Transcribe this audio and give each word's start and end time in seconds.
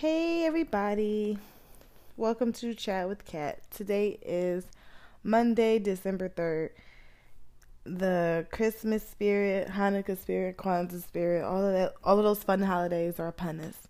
Hey 0.00 0.46
everybody. 0.46 1.36
Welcome 2.16 2.54
to 2.54 2.72
Chat 2.72 3.06
with 3.06 3.26
Kat. 3.26 3.60
Today 3.70 4.18
is 4.22 4.64
Monday, 5.22 5.78
December 5.78 6.30
3rd. 6.30 6.70
The 7.84 8.46
Christmas 8.50 9.06
spirit, 9.06 9.68
Hanukkah 9.68 10.16
spirit, 10.16 10.56
Kwanzaa 10.56 11.02
spirit, 11.02 11.44
all 11.44 11.66
of 11.66 11.74
that 11.74 11.92
all 12.02 12.16
of 12.16 12.24
those 12.24 12.42
fun 12.42 12.62
holidays 12.62 13.20
are 13.20 13.28
upon 13.28 13.60
us. 13.60 13.88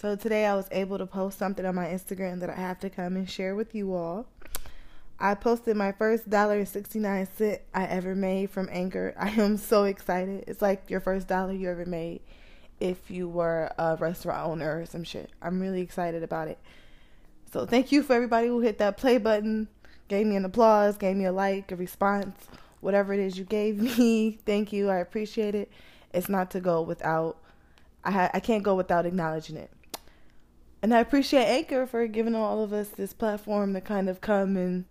So 0.00 0.16
today 0.16 0.46
I 0.46 0.54
was 0.54 0.68
able 0.70 0.96
to 0.96 1.04
post 1.04 1.38
something 1.38 1.66
on 1.66 1.74
my 1.74 1.84
Instagram 1.88 2.40
that 2.40 2.48
I 2.48 2.54
have 2.54 2.80
to 2.80 2.88
come 2.88 3.14
and 3.14 3.28
share 3.28 3.54
with 3.54 3.74
you 3.74 3.92
all. 3.92 4.24
I 5.20 5.34
posted 5.34 5.76
my 5.76 5.92
first 5.92 6.30
dollar 6.30 6.60
and 6.60 6.66
69 6.66 7.28
cent 7.36 7.60
I 7.74 7.84
ever 7.84 8.14
made 8.14 8.48
from 8.48 8.70
Anchor. 8.72 9.12
I 9.18 9.28
am 9.28 9.58
so 9.58 9.84
excited. 9.84 10.44
It's 10.46 10.62
like 10.62 10.88
your 10.88 11.00
first 11.00 11.28
dollar 11.28 11.52
you 11.52 11.68
ever 11.68 11.84
made 11.84 12.22
if 12.82 13.10
you 13.10 13.28
were 13.28 13.72
a 13.78 13.96
restaurant 13.96 14.48
owner 14.48 14.80
or 14.80 14.86
some 14.86 15.04
shit. 15.04 15.30
I'm 15.40 15.60
really 15.60 15.80
excited 15.80 16.22
about 16.22 16.48
it. 16.48 16.58
So 17.52 17.64
thank 17.64 17.92
you 17.92 18.02
for 18.02 18.14
everybody 18.14 18.48
who 18.48 18.60
hit 18.60 18.78
that 18.78 18.96
play 18.96 19.18
button, 19.18 19.68
gave 20.08 20.26
me 20.26 20.34
an 20.36 20.44
applause, 20.44 20.96
gave 20.96 21.16
me 21.16 21.24
a 21.26 21.32
like, 21.32 21.70
a 21.70 21.76
response, 21.76 22.34
whatever 22.80 23.12
it 23.12 23.20
is 23.20 23.38
you 23.38 23.44
gave 23.44 23.78
me. 23.98 24.38
Thank 24.44 24.72
you. 24.72 24.90
I 24.90 24.96
appreciate 24.96 25.54
it. 25.54 25.70
It's 26.12 26.28
not 26.28 26.50
to 26.50 26.60
go 26.60 26.82
without 26.82 27.38
I 28.04 28.10
ha- 28.10 28.30
I 28.34 28.40
can't 28.40 28.64
go 28.64 28.74
without 28.74 29.06
acknowledging 29.06 29.56
it. 29.56 29.70
And 30.82 30.92
I 30.92 30.98
appreciate 30.98 31.44
Anchor 31.44 31.86
for 31.86 32.04
giving 32.08 32.34
all 32.34 32.64
of 32.64 32.72
us 32.72 32.88
this 32.88 33.12
platform 33.12 33.74
to 33.74 33.80
kind 33.80 34.08
of 34.08 34.20
come 34.20 34.56
and 34.56 34.86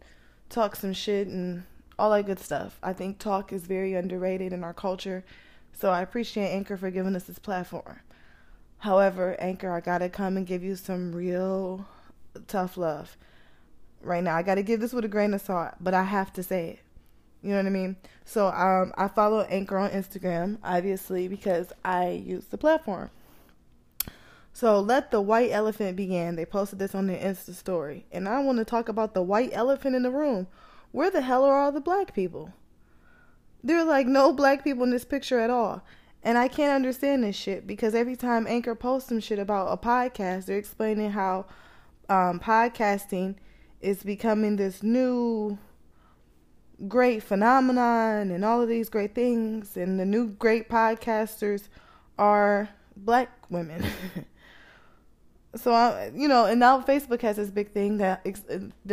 talk 0.49 0.77
some 0.77 0.93
shit 0.93 1.27
and 1.27 1.63
all 1.99 2.11
that 2.11 2.25
good 2.25 2.39
stuff. 2.39 2.79
I 2.81 2.93
think 2.93 3.19
talk 3.19 3.51
is 3.51 3.63
very 3.63 3.93
underrated 3.95 4.53
in 4.53 4.63
our 4.63 4.73
culture 4.73 5.25
so 5.73 5.89
I 5.89 6.01
appreciate 6.01 6.49
Anchor 6.49 6.77
for 6.77 6.91
giving 6.91 7.15
us 7.15 7.23
this 7.23 7.39
platform. 7.39 7.99
However, 8.79 9.35
Anchor, 9.39 9.71
I 9.71 9.79
gotta 9.79 10.09
come 10.09 10.37
and 10.37 10.47
give 10.47 10.63
you 10.63 10.75
some 10.75 11.13
real 11.13 11.87
tough 12.47 12.77
love. 12.77 13.17
Right 14.01 14.23
now, 14.23 14.35
I 14.35 14.41
gotta 14.41 14.63
give 14.63 14.79
this 14.79 14.93
with 14.93 15.05
a 15.05 15.07
grain 15.07 15.33
of 15.33 15.41
salt, 15.41 15.73
but 15.79 15.93
I 15.93 16.03
have 16.03 16.33
to 16.33 16.43
say 16.43 16.69
it. 16.69 16.79
You 17.43 17.51
know 17.51 17.57
what 17.57 17.65
I 17.65 17.69
mean? 17.69 17.95
So 18.23 18.47
um, 18.47 18.93
I 18.97 19.07
follow 19.07 19.41
Anchor 19.41 19.77
on 19.77 19.89
Instagram, 19.91 20.57
obviously, 20.63 21.27
because 21.27 21.73
I 21.83 22.09
use 22.09 22.45
the 22.45 22.57
platform. 22.57 23.09
So 24.53 24.79
let 24.79 25.11
the 25.11 25.21
white 25.21 25.51
elephant 25.51 25.95
begin. 25.95 26.35
They 26.35 26.45
posted 26.45 26.77
this 26.77 26.93
on 26.93 27.07
their 27.07 27.19
Insta 27.19 27.53
story. 27.53 28.05
And 28.11 28.27
I 28.27 28.39
want 28.41 28.59
to 28.59 28.65
talk 28.65 28.89
about 28.89 29.13
the 29.13 29.21
white 29.21 29.51
elephant 29.53 29.95
in 29.95 30.03
the 30.03 30.11
room. 30.11 30.47
Where 30.91 31.09
the 31.09 31.21
hell 31.21 31.43
are 31.43 31.57
all 31.57 31.71
the 31.71 31.79
black 31.79 32.13
people? 32.13 32.53
There 33.63 33.77
are 33.77 33.85
like 33.85 34.07
no 34.07 34.33
black 34.33 34.63
people 34.63 34.83
in 34.83 34.89
this 34.89 35.05
picture 35.05 35.39
at 35.39 35.49
all. 35.49 35.83
And 36.23 36.37
I 36.37 36.47
can't 36.47 36.73
understand 36.73 37.23
this 37.23 37.35
shit 37.35 37.65
because 37.65 37.95
every 37.95 38.15
time 38.15 38.45
Anchor 38.47 38.75
posts 38.75 39.09
some 39.09 39.19
shit 39.19 39.39
about 39.39 39.71
a 39.71 39.77
podcast, 39.77 40.45
they're 40.45 40.57
explaining 40.57 41.11
how 41.11 41.45
um, 42.09 42.39
podcasting 42.39 43.35
is 43.79 44.03
becoming 44.03 44.55
this 44.55 44.83
new 44.83 45.57
great 46.87 47.23
phenomenon 47.23 48.31
and 48.31 48.45
all 48.45 48.61
of 48.61 48.69
these 48.69 48.89
great 48.89 49.15
things. 49.15 49.77
And 49.77 49.99
the 49.99 50.05
new 50.05 50.27
great 50.27 50.69
podcasters 50.69 51.69
are 52.19 52.69
black 52.95 53.29
women. 53.49 53.83
so 55.55 55.73
I, 55.73 56.11
you 56.15 56.27
know, 56.27 56.45
and 56.45 56.59
now 56.59 56.81
Facebook 56.81 57.21
has 57.21 57.37
this 57.37 57.49
big 57.49 57.71
thing 57.71 57.97
that 57.97 58.25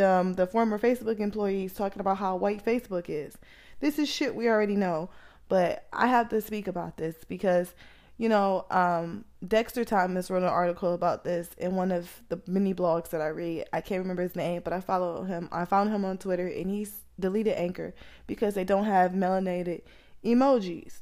um, 0.02 0.32
the 0.34 0.48
former 0.50 0.78
Facebook 0.78 1.20
employees 1.20 1.74
talking 1.74 2.00
about 2.00 2.16
how 2.16 2.36
white 2.36 2.64
Facebook 2.64 3.04
is. 3.08 3.36
This 3.80 3.98
is 3.98 4.08
shit 4.08 4.34
we 4.34 4.48
already 4.48 4.76
know, 4.76 5.10
but 5.48 5.86
I 5.92 6.08
have 6.08 6.28
to 6.30 6.40
speak 6.40 6.66
about 6.66 6.96
this 6.96 7.16
because, 7.28 7.74
you 8.16 8.28
know, 8.28 8.66
um, 8.70 9.24
Dexter 9.46 9.84
Thomas 9.84 10.30
wrote 10.30 10.42
an 10.42 10.48
article 10.48 10.94
about 10.94 11.24
this 11.24 11.50
in 11.58 11.76
one 11.76 11.92
of 11.92 12.22
the 12.28 12.40
many 12.46 12.74
blogs 12.74 13.10
that 13.10 13.20
I 13.20 13.28
read. 13.28 13.66
I 13.72 13.80
can't 13.80 14.00
remember 14.00 14.22
his 14.22 14.36
name, 14.36 14.62
but 14.64 14.72
I 14.72 14.80
follow 14.80 15.22
him. 15.22 15.48
I 15.52 15.64
found 15.64 15.90
him 15.90 16.04
on 16.04 16.18
Twitter, 16.18 16.46
and 16.46 16.70
he's 16.70 17.00
deleted 17.18 17.54
Anchor 17.56 17.94
because 18.26 18.54
they 18.54 18.64
don't 18.64 18.84
have 18.84 19.12
melanated 19.12 19.82
emojis. 20.24 21.00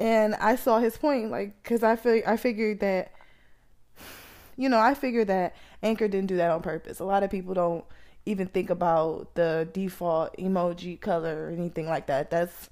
And 0.00 0.34
I 0.36 0.56
saw 0.56 0.78
his 0.78 0.96
point, 0.96 1.30
like, 1.30 1.62
cause 1.64 1.82
I 1.82 1.96
feel 1.96 2.22
I 2.26 2.36
figured 2.36 2.80
that, 2.80 3.12
you 4.56 4.68
know, 4.68 4.78
I 4.78 4.94
figured 4.94 5.28
that 5.28 5.56
Anchor 5.82 6.08
didn't 6.08 6.28
do 6.28 6.36
that 6.36 6.50
on 6.50 6.62
purpose. 6.62 7.00
A 7.00 7.04
lot 7.04 7.22
of 7.22 7.30
people 7.30 7.54
don't 7.54 7.84
even 8.28 8.46
think 8.46 8.68
about 8.68 9.34
the 9.34 9.68
default 9.72 10.36
emoji 10.36 11.00
color 11.00 11.46
or 11.46 11.50
anything 11.50 11.86
like 11.86 12.06
that. 12.06 12.30
That's 12.30 12.68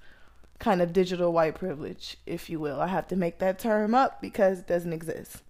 kind 0.59 0.83
of 0.83 0.93
digital 0.93 1.33
white 1.33 1.55
privilege, 1.55 2.19
if 2.27 2.51
you 2.51 2.61
will. 2.61 2.81
I 2.81 2.89
have 2.89 3.09
to 3.09 3.17
make 3.17 3.39
that 3.39 3.59
term 3.59 3.95
up 3.95 4.21
because 4.21 4.61
it 4.61 4.67
doesn't 4.67 4.93
exist. 4.93 5.43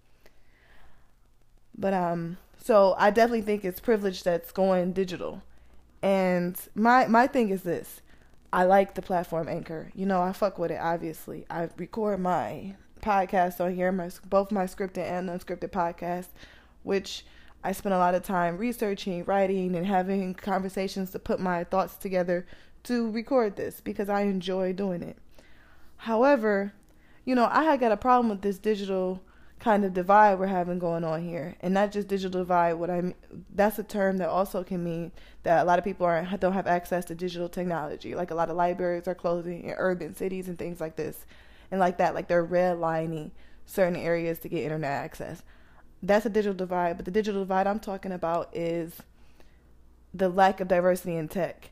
But 1.77 1.93
um 1.93 2.39
so 2.57 2.95
I 2.99 3.11
definitely 3.11 3.43
think 3.43 3.65
it's 3.65 3.81
privilege 3.81 4.23
that's 4.23 4.53
going 4.53 4.93
digital. 4.93 5.43
And 6.03 6.57
my 6.75 7.07
my 7.07 7.27
thing 7.27 7.51
is 7.51 7.63
this. 7.63 8.01
I 8.53 8.63
like 8.65 8.95
the 8.95 9.03
platform 9.03 9.49
Anchor. 9.49 9.91
You 9.95 10.07
know, 10.07 10.23
I 10.23 10.33
fuck 10.33 10.59
with 10.59 10.71
it 10.71 10.81
obviously. 10.81 11.47
I 11.51 11.69
record 11.77 12.21
my 12.21 12.77
podcast 13.03 13.61
on 13.61 13.75
here, 13.75 13.91
my 13.91 14.11
both 14.29 14.53
my 14.53 14.65
scripted 14.65 14.99
and 14.99 15.29
unscripted 15.29 15.71
podcast, 15.71 16.29
which 16.85 17.25
I 17.67 17.73
spent 17.73 17.97
a 17.97 17.99
lot 17.99 18.15
of 18.15 18.23
time 18.23 18.59
researching, 18.59 19.25
writing, 19.25 19.75
and 19.75 19.85
having 19.85 20.35
conversations 20.35 21.11
to 21.11 21.19
put 21.19 21.41
my 21.41 21.65
thoughts 21.65 21.97
together 21.97 22.47
to 22.85 23.11
record 23.11 23.57
this 23.57 23.81
because 23.81 24.09
I 24.09 24.21
enjoy 24.21 24.73
doing 24.73 25.03
it. 25.03 25.17
However, 25.97 26.75
you 27.25 27.35
know, 27.35 27.49
I 27.51 27.65
had 27.65 27.81
got 27.81 27.91
a 27.91 27.97
problem 27.97 28.29
with 28.29 28.43
this 28.43 28.59
digital 28.59 29.21
kind 29.59 29.85
of 29.85 29.93
divide 29.93 30.39
we're 30.39 30.47
having 30.47 30.79
going 30.79 31.03
on 31.03 31.25
here, 31.25 31.57
and 31.61 31.75
not 31.75 31.91
just 31.91 32.07
digital 32.07 32.43
divide. 32.43 32.75
What 32.75 32.89
I 32.89 33.15
that's 33.53 33.81
a 33.81 33.83
term 33.83 34.19
that 34.19 34.29
also 34.29 34.63
can 34.63 34.85
mean 34.85 35.11
that 35.43 35.61
a 35.61 35.65
lot 35.65 35.81
of 35.81 35.85
people 35.85 36.07
are 36.07 36.25
don't 36.39 36.53
have 36.53 36.69
access 36.69 37.05
to 37.07 37.17
digital 37.17 37.49
technology. 37.49 38.15
Like 38.15 38.31
a 38.31 38.37
lot 38.37 38.49
of 38.49 38.55
libraries 38.55 39.09
are 39.09 39.15
closing 39.17 39.65
in 39.65 39.75
urban 39.77 40.15
cities 40.15 40.47
and 40.47 40.57
things 40.57 40.81
like 40.81 40.95
this, 40.95 41.27
and 41.73 41.81
like 41.81 41.99
that, 41.99 42.15
like 42.15 42.29
they're 42.29 42.47
redlining 42.47 43.33
certain 43.65 43.97
areas 43.97 44.39
to 44.39 44.49
get 44.49 44.63
internet 44.63 44.93
access 44.93 45.43
that's 46.03 46.27
a 46.27 46.31
digital 46.31 46.55
divide. 46.55 46.97
But 46.97 47.05
the 47.05 47.11
digital 47.11 47.43
divide 47.43 47.67
I'm 47.67 47.81
talking 47.81 48.13
about 48.13 48.55
is 48.55 48.95
the 50.15 50.29
lack 50.29 50.61
of 50.61 50.69
diversity 50.69 51.17
in 51.17 51.29
tech. 51.29 51.71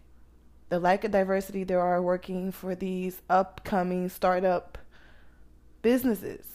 The 0.69 0.79
lack 0.79 1.05
of 1.05 1.11
diversity 1.11 1.65
there 1.65 1.81
are 1.81 2.03
working 2.03 2.51
for 2.51 2.75
these 2.75 3.23
upcoming 3.29 4.09
startup 4.09 4.79
businesses. 5.83 6.47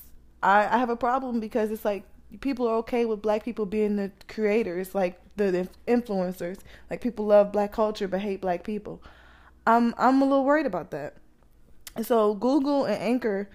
I, 0.41 0.65
I 0.65 0.77
have 0.77 0.89
a 0.89 0.95
problem 0.95 1.39
because 1.39 1.71
it's 1.71 1.85
like 1.85 2.03
people 2.41 2.67
are 2.67 2.75
okay 2.77 3.05
with 3.05 3.21
black 3.21 3.43
people 3.43 3.65
being 3.65 3.95
the 3.95 4.11
creators, 4.27 4.93
like 4.93 5.19
the 5.35 5.67
influencers. 5.87 6.59
Like 6.89 7.01
people 7.01 7.25
love 7.25 7.51
black 7.51 7.71
culture 7.71 8.07
but 8.07 8.21
hate 8.21 8.41
black 8.41 8.63
people. 8.63 9.01
I'm 9.65 9.93
I'm 9.97 10.21
a 10.21 10.25
little 10.25 10.45
worried 10.45 10.65
about 10.65 10.91
that. 10.91 11.15
So 12.01 12.33
Google 12.33 12.85
and 12.85 13.01
Anchor 13.01 13.49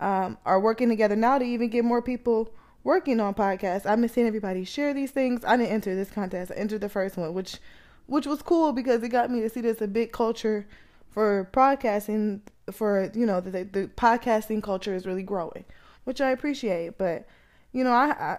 um, 0.00 0.38
are 0.46 0.60
working 0.60 0.88
together 0.88 1.16
now 1.16 1.38
to 1.38 1.44
even 1.44 1.68
get 1.68 1.84
more 1.84 2.02
people 2.02 2.52
working 2.84 3.20
on 3.20 3.34
podcasts. 3.34 3.86
I've 3.86 4.00
been 4.00 4.08
seeing 4.08 4.26
everybody 4.26 4.64
share 4.64 4.94
these 4.94 5.10
things. 5.10 5.44
I 5.44 5.56
didn't 5.56 5.72
enter 5.72 5.94
this 5.94 6.10
contest. 6.10 6.52
I 6.52 6.54
entered 6.54 6.80
the 6.80 6.88
first 6.88 7.16
one, 7.16 7.34
which 7.34 7.58
which 8.06 8.26
was 8.26 8.42
cool 8.42 8.72
because 8.72 9.02
it 9.02 9.10
got 9.10 9.30
me 9.30 9.40
to 9.40 9.48
see 9.48 9.60
there's 9.60 9.80
a 9.80 9.86
big 9.86 10.12
culture 10.12 10.66
for 11.10 11.48
podcasting 11.52 12.40
for 12.72 13.10
you 13.14 13.26
know 13.26 13.40
the 13.40 13.50
the 13.64 13.90
podcasting 13.96 14.62
culture 14.62 14.94
is 14.94 15.06
really 15.06 15.22
growing, 15.22 15.64
which 16.04 16.20
I 16.20 16.30
appreciate. 16.30 16.98
But 16.98 17.26
you 17.72 17.84
know, 17.84 17.92
I, 17.92 18.10
I 18.10 18.38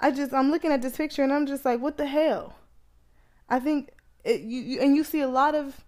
I 0.00 0.10
just 0.10 0.32
I'm 0.32 0.50
looking 0.50 0.72
at 0.72 0.82
this 0.82 0.96
picture 0.96 1.22
and 1.22 1.32
I'm 1.32 1.46
just 1.46 1.64
like, 1.64 1.80
what 1.80 1.96
the 1.96 2.06
hell? 2.06 2.56
I 3.48 3.60
think 3.60 3.90
it, 4.24 4.40
you, 4.40 4.60
you 4.60 4.80
and 4.80 4.96
you 4.96 5.04
see 5.04 5.20
a 5.20 5.28
lot 5.28 5.54
of 5.54 5.84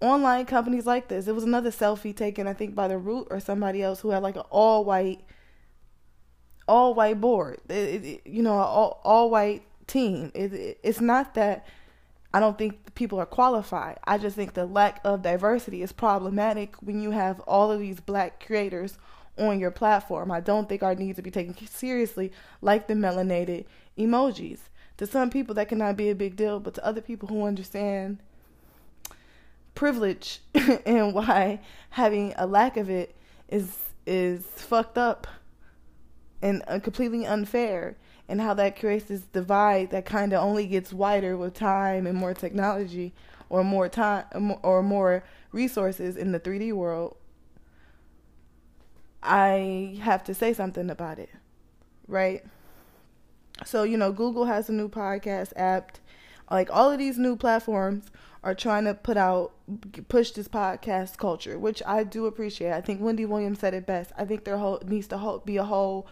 online 0.00 0.46
companies 0.46 0.86
like 0.86 1.08
this. 1.08 1.28
It 1.28 1.34
was 1.34 1.44
another 1.44 1.70
selfie 1.70 2.16
taken, 2.16 2.46
I 2.46 2.52
think, 2.52 2.74
by 2.74 2.88
the 2.88 2.98
Root 2.98 3.28
or 3.30 3.40
somebody 3.40 3.82
else 3.82 4.00
who 4.00 4.10
had 4.10 4.22
like 4.22 4.36
an 4.36 4.42
all 4.50 4.84
white 4.84 5.20
all 6.66 6.94
white 6.94 7.20
board. 7.20 7.58
It, 7.68 8.04
it, 8.04 8.26
you 8.26 8.42
know, 8.42 8.54
all 8.54 9.00
all 9.04 9.30
white 9.30 9.62
team. 9.86 10.32
It, 10.34 10.78
it's 10.82 11.00
not 11.00 11.34
that 11.34 11.66
I 12.32 12.40
don't 12.40 12.58
think 12.58 12.94
people 12.94 13.20
are 13.20 13.26
qualified. 13.26 13.98
I 14.04 14.18
just 14.18 14.36
think 14.36 14.54
the 14.54 14.66
lack 14.66 15.00
of 15.04 15.22
diversity 15.22 15.82
is 15.82 15.92
problematic 15.92 16.74
when 16.82 17.00
you 17.00 17.12
have 17.12 17.40
all 17.40 17.70
of 17.70 17.80
these 17.80 18.00
black 18.00 18.44
creators 18.44 18.98
on 19.38 19.60
your 19.60 19.70
platform. 19.70 20.30
I 20.30 20.40
don't 20.40 20.68
think 20.68 20.82
our 20.82 20.94
needs 20.94 21.16
to 21.16 21.22
be 21.22 21.30
taken 21.30 21.56
seriously 21.66 22.32
like 22.60 22.86
the 22.86 22.94
melanated 22.94 23.66
emojis. 23.98 24.58
To 24.98 25.06
some 25.06 25.30
people 25.30 25.54
that 25.56 25.68
cannot 25.68 25.96
be 25.96 26.08
a 26.10 26.14
big 26.14 26.36
deal, 26.36 26.60
but 26.60 26.74
to 26.74 26.84
other 26.84 27.00
people 27.00 27.28
who 27.28 27.44
understand 27.44 28.18
privilege 29.74 30.40
and 30.86 31.14
why 31.14 31.60
having 31.90 32.32
a 32.36 32.46
lack 32.46 32.76
of 32.76 32.88
it 32.88 33.14
is 33.48 33.78
is 34.06 34.42
fucked 34.42 34.98
up 34.98 35.26
and 36.44 36.62
uh, 36.68 36.78
completely 36.78 37.26
unfair 37.26 37.96
and 38.28 38.40
how 38.40 38.54
that 38.54 38.78
creates 38.78 39.06
this 39.06 39.22
divide 39.22 39.90
that 39.90 40.04
kind 40.04 40.32
of 40.32 40.42
only 40.42 40.66
gets 40.66 40.92
wider 40.92 41.36
with 41.36 41.54
time 41.54 42.06
and 42.06 42.16
more 42.16 42.34
technology 42.34 43.12
or 43.48 43.64
more 43.64 43.88
time 43.88 44.54
or 44.62 44.82
more 44.82 45.24
resources 45.52 46.16
in 46.16 46.32
the 46.32 46.40
3D 46.40 46.72
world 46.72 47.16
I 49.24 49.98
have 50.02 50.22
to 50.24 50.34
say 50.34 50.52
something 50.52 50.90
about 50.90 51.18
it. 51.18 51.30
right? 52.06 52.44
So, 53.64 53.84
you 53.84 53.96
know, 53.96 54.12
Google 54.12 54.44
has 54.44 54.68
a 54.68 54.72
new 54.72 54.88
podcast 54.88 55.52
app. 55.56 55.98
Like 56.50 56.68
all 56.70 56.90
of 56.90 56.98
these 56.98 57.18
new 57.18 57.36
platforms 57.36 58.10
are 58.42 58.54
trying 58.54 58.84
to 58.84 58.92
put 58.92 59.16
out 59.16 59.52
push 60.08 60.32
this 60.32 60.48
podcast 60.48 61.16
culture, 61.16 61.58
which 61.58 61.82
I 61.86 62.04
do 62.04 62.26
appreciate. 62.26 62.72
I 62.72 62.82
think 62.82 63.00
Wendy 63.00 63.24
Williams 63.24 63.60
said 63.60 63.72
it 63.72 63.86
best. 63.86 64.12
I 64.18 64.26
think 64.26 64.44
there 64.44 64.58
whole, 64.58 64.82
needs 64.86 65.06
to 65.08 65.42
be 65.46 65.56
a 65.56 65.64
whole 65.64 66.06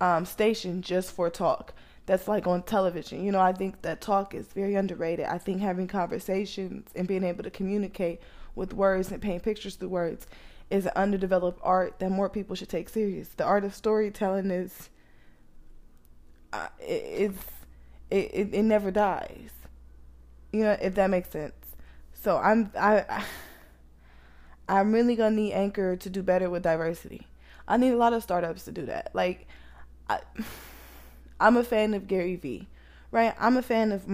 um, 0.00 0.24
station 0.24 0.82
just 0.82 1.12
for 1.12 1.30
talk. 1.30 1.72
That's 2.06 2.28
like 2.28 2.46
on 2.46 2.62
television. 2.62 3.24
You 3.24 3.32
know, 3.32 3.40
I 3.40 3.52
think 3.52 3.82
that 3.82 4.00
talk 4.00 4.34
is 4.34 4.46
very 4.48 4.74
underrated. 4.74 5.26
I 5.26 5.38
think 5.38 5.60
having 5.60 5.88
conversations 5.88 6.88
and 6.94 7.08
being 7.08 7.24
able 7.24 7.42
to 7.42 7.50
communicate 7.50 8.20
with 8.54 8.72
words 8.72 9.10
and 9.10 9.20
paint 9.20 9.42
pictures 9.42 9.74
through 9.74 9.88
words 9.88 10.26
is 10.70 10.86
an 10.86 10.92
underdeveloped 10.96 11.60
art 11.62 11.98
that 11.98 12.10
more 12.10 12.28
people 12.28 12.54
should 12.54 12.68
take 12.68 12.88
serious. 12.88 13.28
The 13.28 13.44
art 13.44 13.64
of 13.64 13.74
storytelling 13.74 14.50
is 14.50 14.88
uh, 16.52 16.68
it, 16.80 17.32
it, 18.10 18.30
it, 18.32 18.54
it 18.54 18.62
never 18.62 18.90
dies. 18.90 19.50
You 20.52 20.62
know, 20.62 20.76
if 20.80 20.94
that 20.94 21.10
makes 21.10 21.30
sense. 21.30 21.54
So 22.14 22.38
I'm 22.38 22.70
I 22.78 23.24
I'm 24.68 24.92
really 24.92 25.16
gonna 25.16 25.36
need 25.36 25.52
Anchor 25.52 25.96
to 25.96 26.10
do 26.10 26.22
better 26.22 26.48
with 26.50 26.62
diversity. 26.62 27.26
I 27.68 27.76
need 27.76 27.90
a 27.90 27.96
lot 27.96 28.12
of 28.12 28.22
startups 28.22 28.64
to 28.64 28.72
do 28.72 28.86
that. 28.86 29.10
Like, 29.12 29.46
I, 30.08 30.20
I'm 31.40 31.56
a 31.56 31.64
fan 31.64 31.94
of 31.94 32.06
Gary 32.06 32.36
Vee, 32.36 32.68
right? 33.10 33.34
I'm 33.38 33.56
a 33.56 33.62
fan 33.62 33.92
of 33.92 34.04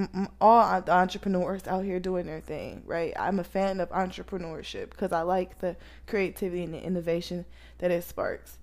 all 0.40 0.80
the 0.80 0.92
entrepreneurs 0.92 1.66
out 1.68 1.84
here 1.84 2.00
doing 2.00 2.26
their 2.26 2.40
thing, 2.40 2.82
right? 2.84 3.12
I'm 3.18 3.38
a 3.38 3.44
fan 3.44 3.80
of 3.80 3.90
entrepreneurship 3.90 4.90
because 4.90 5.12
I 5.12 5.22
like 5.22 5.60
the 5.60 5.76
creativity 6.06 6.64
and 6.64 6.74
the 6.74 6.82
innovation 6.82 7.44
that 7.78 7.90
it 7.90 8.04
sparks. 8.04 8.58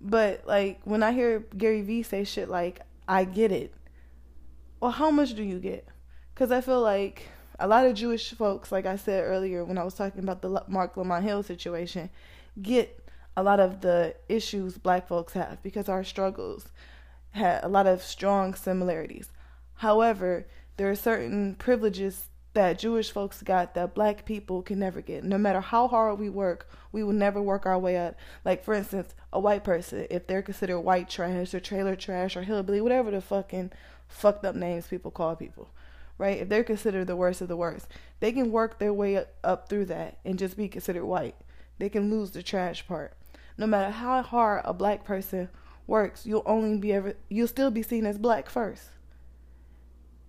But 0.00 0.46
like 0.46 0.80
when 0.84 1.02
I 1.02 1.12
hear 1.12 1.40
Gary 1.56 1.82
Vee 1.82 2.02
say 2.04 2.22
shit 2.24 2.48
like, 2.48 2.80
"I 3.08 3.24
get 3.24 3.50
it," 3.50 3.74
well, 4.80 4.92
how 4.92 5.10
much 5.10 5.34
do 5.34 5.42
you 5.42 5.58
get? 5.58 5.88
Because 6.34 6.52
I 6.52 6.60
feel 6.60 6.80
like 6.80 7.28
a 7.58 7.66
lot 7.66 7.86
of 7.86 7.94
Jewish 7.94 8.32
folks, 8.32 8.70
like 8.70 8.86
I 8.86 8.96
said 8.96 9.24
earlier 9.24 9.64
when 9.64 9.78
I 9.78 9.84
was 9.84 9.94
talking 9.94 10.22
about 10.22 10.42
the 10.42 10.62
Marc 10.68 10.96
Lamont 10.96 11.24
Hill 11.24 11.42
situation, 11.42 12.10
get 12.60 13.07
a 13.38 13.42
lot 13.42 13.60
of 13.60 13.82
the 13.82 14.16
issues 14.28 14.78
black 14.78 15.06
folks 15.06 15.32
have 15.34 15.62
because 15.62 15.88
our 15.88 16.02
struggles 16.02 16.72
had 17.30 17.62
a 17.62 17.68
lot 17.68 17.86
of 17.86 18.02
strong 18.02 18.52
similarities. 18.52 19.30
However, 19.74 20.48
there 20.76 20.90
are 20.90 20.96
certain 20.96 21.54
privileges 21.54 22.30
that 22.54 22.80
Jewish 22.80 23.12
folks 23.12 23.40
got 23.40 23.74
that 23.74 23.94
black 23.94 24.24
people 24.24 24.60
can 24.60 24.80
never 24.80 25.00
get. 25.00 25.22
No 25.22 25.38
matter 25.38 25.60
how 25.60 25.86
hard 25.86 26.18
we 26.18 26.28
work, 26.28 26.68
we 26.90 27.04
will 27.04 27.12
never 27.12 27.40
work 27.40 27.64
our 27.64 27.78
way 27.78 27.96
up. 27.96 28.16
Like 28.44 28.64
for 28.64 28.74
instance, 28.74 29.14
a 29.32 29.38
white 29.38 29.62
person, 29.62 30.08
if 30.10 30.26
they're 30.26 30.42
considered 30.42 30.80
white 30.80 31.08
trash 31.08 31.54
or 31.54 31.60
trailer 31.60 31.94
trash 31.94 32.36
or 32.36 32.42
hillbilly, 32.42 32.80
whatever 32.80 33.12
the 33.12 33.20
fucking 33.20 33.70
fucked 34.08 34.44
up 34.44 34.56
names 34.56 34.88
people 34.88 35.12
call 35.12 35.36
people, 35.36 35.68
right? 36.16 36.38
If 36.38 36.48
they're 36.48 36.64
considered 36.64 37.06
the 37.06 37.14
worst 37.14 37.40
of 37.40 37.46
the 37.46 37.56
worst, 37.56 37.86
they 38.18 38.32
can 38.32 38.50
work 38.50 38.80
their 38.80 38.92
way 38.92 39.24
up 39.44 39.68
through 39.68 39.84
that 39.84 40.18
and 40.24 40.40
just 40.40 40.56
be 40.56 40.66
considered 40.66 41.04
white. 41.04 41.36
They 41.78 41.88
can 41.88 42.10
lose 42.10 42.32
the 42.32 42.42
trash 42.42 42.84
part. 42.88 43.12
No 43.58 43.66
matter 43.66 43.90
how 43.90 44.22
hard 44.22 44.62
a 44.64 44.72
black 44.72 45.04
person 45.04 45.48
works, 45.86 46.24
you'll 46.24 46.44
only 46.46 46.78
be 46.78 46.92
ever 46.92 47.14
you'll 47.28 47.48
still 47.48 47.72
be 47.72 47.82
seen 47.82 48.06
as 48.06 48.16
black 48.16 48.48
first. 48.48 48.90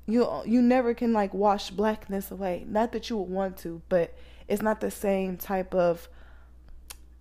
You 0.07 0.41
you 0.45 0.63
never 0.63 0.95
can 0.95 1.13
like 1.13 1.33
wash 1.33 1.69
blackness 1.69 2.31
away. 2.31 2.65
Not 2.67 2.91
that 2.91 3.09
you 3.09 3.17
would 3.17 3.29
want 3.29 3.57
to, 3.59 3.83
but 3.87 4.15
it's 4.47 4.63
not 4.63 4.81
the 4.81 4.89
same 4.89 5.37
type 5.37 5.75
of 5.75 6.09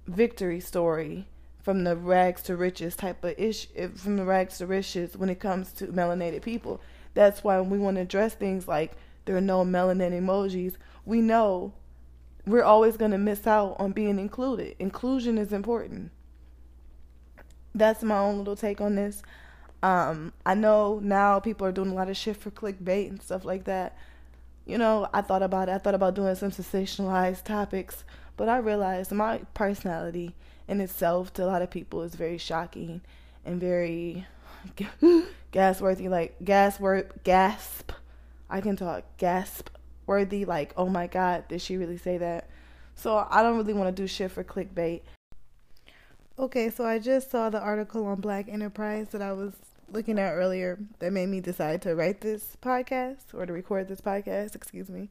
victory 0.07 0.61
story 0.61 1.29
from 1.63 1.85
the 1.85 1.95
rags 1.95 2.41
to 2.41 2.57
riches 2.57 2.97
type 2.97 3.23
of 3.23 3.35
ish 3.37 3.69
eh, 3.77 3.89
from 3.95 4.17
the 4.17 4.25
rags 4.25 4.57
to 4.57 4.67
riches 4.67 5.15
when 5.15 5.29
it 5.29 5.39
comes 5.39 5.71
to 5.73 5.89
melanated 5.89 6.41
people. 6.41 6.81
That's 7.13 7.45
why 7.45 7.61
we 7.61 7.79
want 7.79 7.97
to 7.99 8.03
address 8.03 8.33
things 8.33 8.67
like 8.67 8.93
there 9.27 9.37
are 9.37 9.43
no 9.43 9.63
melanin 9.63 10.19
emojis. 10.19 10.77
We 11.05 11.21
know 11.21 11.75
we're 12.49 12.65
always 12.65 12.97
going 12.97 13.11
to 13.11 13.19
miss 13.19 13.47
out 13.47 13.77
on 13.79 13.93
being 13.93 14.19
included. 14.19 14.75
Inclusion 14.79 15.39
is 15.39 15.53
important. 15.53 16.11
That's 17.75 18.03
my 18.03 18.19
own 18.19 18.39
little 18.39 18.57
take 18.57 18.81
on 18.81 18.95
this. 18.95 19.23
Um, 19.83 20.33
I 20.45 20.55
know 20.55 20.99
now 21.03 21.39
people 21.41 21.67
are 21.67 21.73
doing 21.73 21.91
a 21.91 21.95
lot 21.95 22.09
of 22.09 22.17
shit 22.17 22.37
for 22.37 22.51
clickbait 22.51 23.09
and 23.09 23.23
stuff 23.23 23.45
like 23.45 23.65
that. 23.65 23.97
You 24.67 24.79
know, 24.79 25.09
I 25.13 25.21
thought 25.21 25.43
about 25.43 25.69
it. 25.69 25.73
I 25.73 25.79
thought 25.79 25.95
about 25.95 26.15
doing 26.15 26.35
some 26.35 26.51
sensationalized 26.51 27.45
topics, 27.45 28.05
but 28.37 28.49
I 28.49 28.59
realized 28.59 29.13
my 29.13 29.43
personality 29.55 30.35
in 30.67 30.81
itself 30.81 31.33
to 31.35 31.45
a 31.45 31.47
lot 31.47 31.63
of 31.63 31.71
people 31.71 32.03
is 32.03 32.15
very 32.15 32.39
shocking 32.39 33.03
and 33.45 33.61
very 33.61 34.27
gasworthy. 35.53 36.09
like 36.09 36.37
gas 36.45 36.81
word 36.81 37.13
gasp. 37.25 37.93
I 38.51 38.61
can 38.61 38.77
talk 38.77 39.05
gasp 39.19 39.71
worthy, 40.09 40.45
like 40.45 40.73
oh 40.77 40.89
my 40.89 41.07
god, 41.07 41.47
did 41.49 41.61
she 41.61 41.77
really 41.77 41.99
say 41.99 42.19
that? 42.19 42.49
So 42.95 43.27
I 43.31 43.43
don't 43.43 43.57
really 43.57 43.75
want 43.75 43.95
to 43.95 44.03
do 44.03 44.09
shit 44.09 44.33
for 44.33 44.43
clickbait. 44.43 45.03
Okay, 46.39 46.71
so 46.71 46.85
I 46.85 46.99
just 46.99 47.31
saw 47.31 47.51
the 47.51 47.61
article 47.61 48.07
on 48.07 48.21
Black 48.21 48.49
Enterprise 48.49 49.09
that 49.11 49.23
I 49.23 49.33
was 49.33 49.55
looking 49.91 50.19
at 50.19 50.33
earlier 50.33 50.79
that 50.99 51.13
made 51.13 51.29
me 51.29 51.41
decide 51.41 51.83
to 51.83 51.95
write 51.95 52.21
this 52.21 52.57
podcast 52.61 53.35
or 53.35 53.47
to 53.47 53.53
record 53.53 53.89
this 53.89 54.01
podcast, 54.01 54.55
excuse 54.55 54.89
me. 54.89 55.09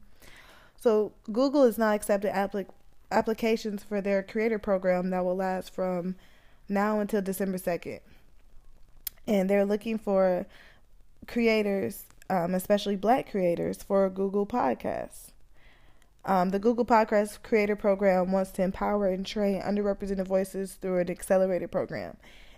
So 0.78 1.12
Google 1.32 1.64
is 1.64 1.78
not 1.78 1.94
accepting 1.94 2.32
applic- 2.32 2.68
applications 3.10 3.82
for 3.82 4.00
their 4.00 4.22
creator 4.22 4.58
program 4.58 5.10
that 5.10 5.24
will 5.24 5.36
last 5.36 5.74
from 5.74 6.14
now 6.68 7.00
until 7.00 7.22
December 7.22 7.58
2nd 7.58 8.00
and 9.28 9.48
they're 9.48 9.66
looking 9.66 9.98
for 9.98 10.46
creators, 11.26 12.04
um, 12.30 12.54
especially 12.54 12.96
black 12.96 13.30
creators, 13.30 13.82
for 13.82 14.08
Google 14.10 14.46
Podcasts. 14.46 15.32
Um, 16.24 16.50
the 16.50 16.58
Google 16.58 16.84
Podcast 16.84 17.42
Creator 17.42 17.76
Program 17.76 18.32
wants 18.32 18.50
to 18.52 18.62
empower 18.62 19.08
and 19.08 19.24
train 19.24 19.62
underrepresented 19.62 20.26
voices 20.26 20.74
through 20.74 20.98
an 20.98 21.10
accelerated 21.10 21.70
program. 21.70 22.16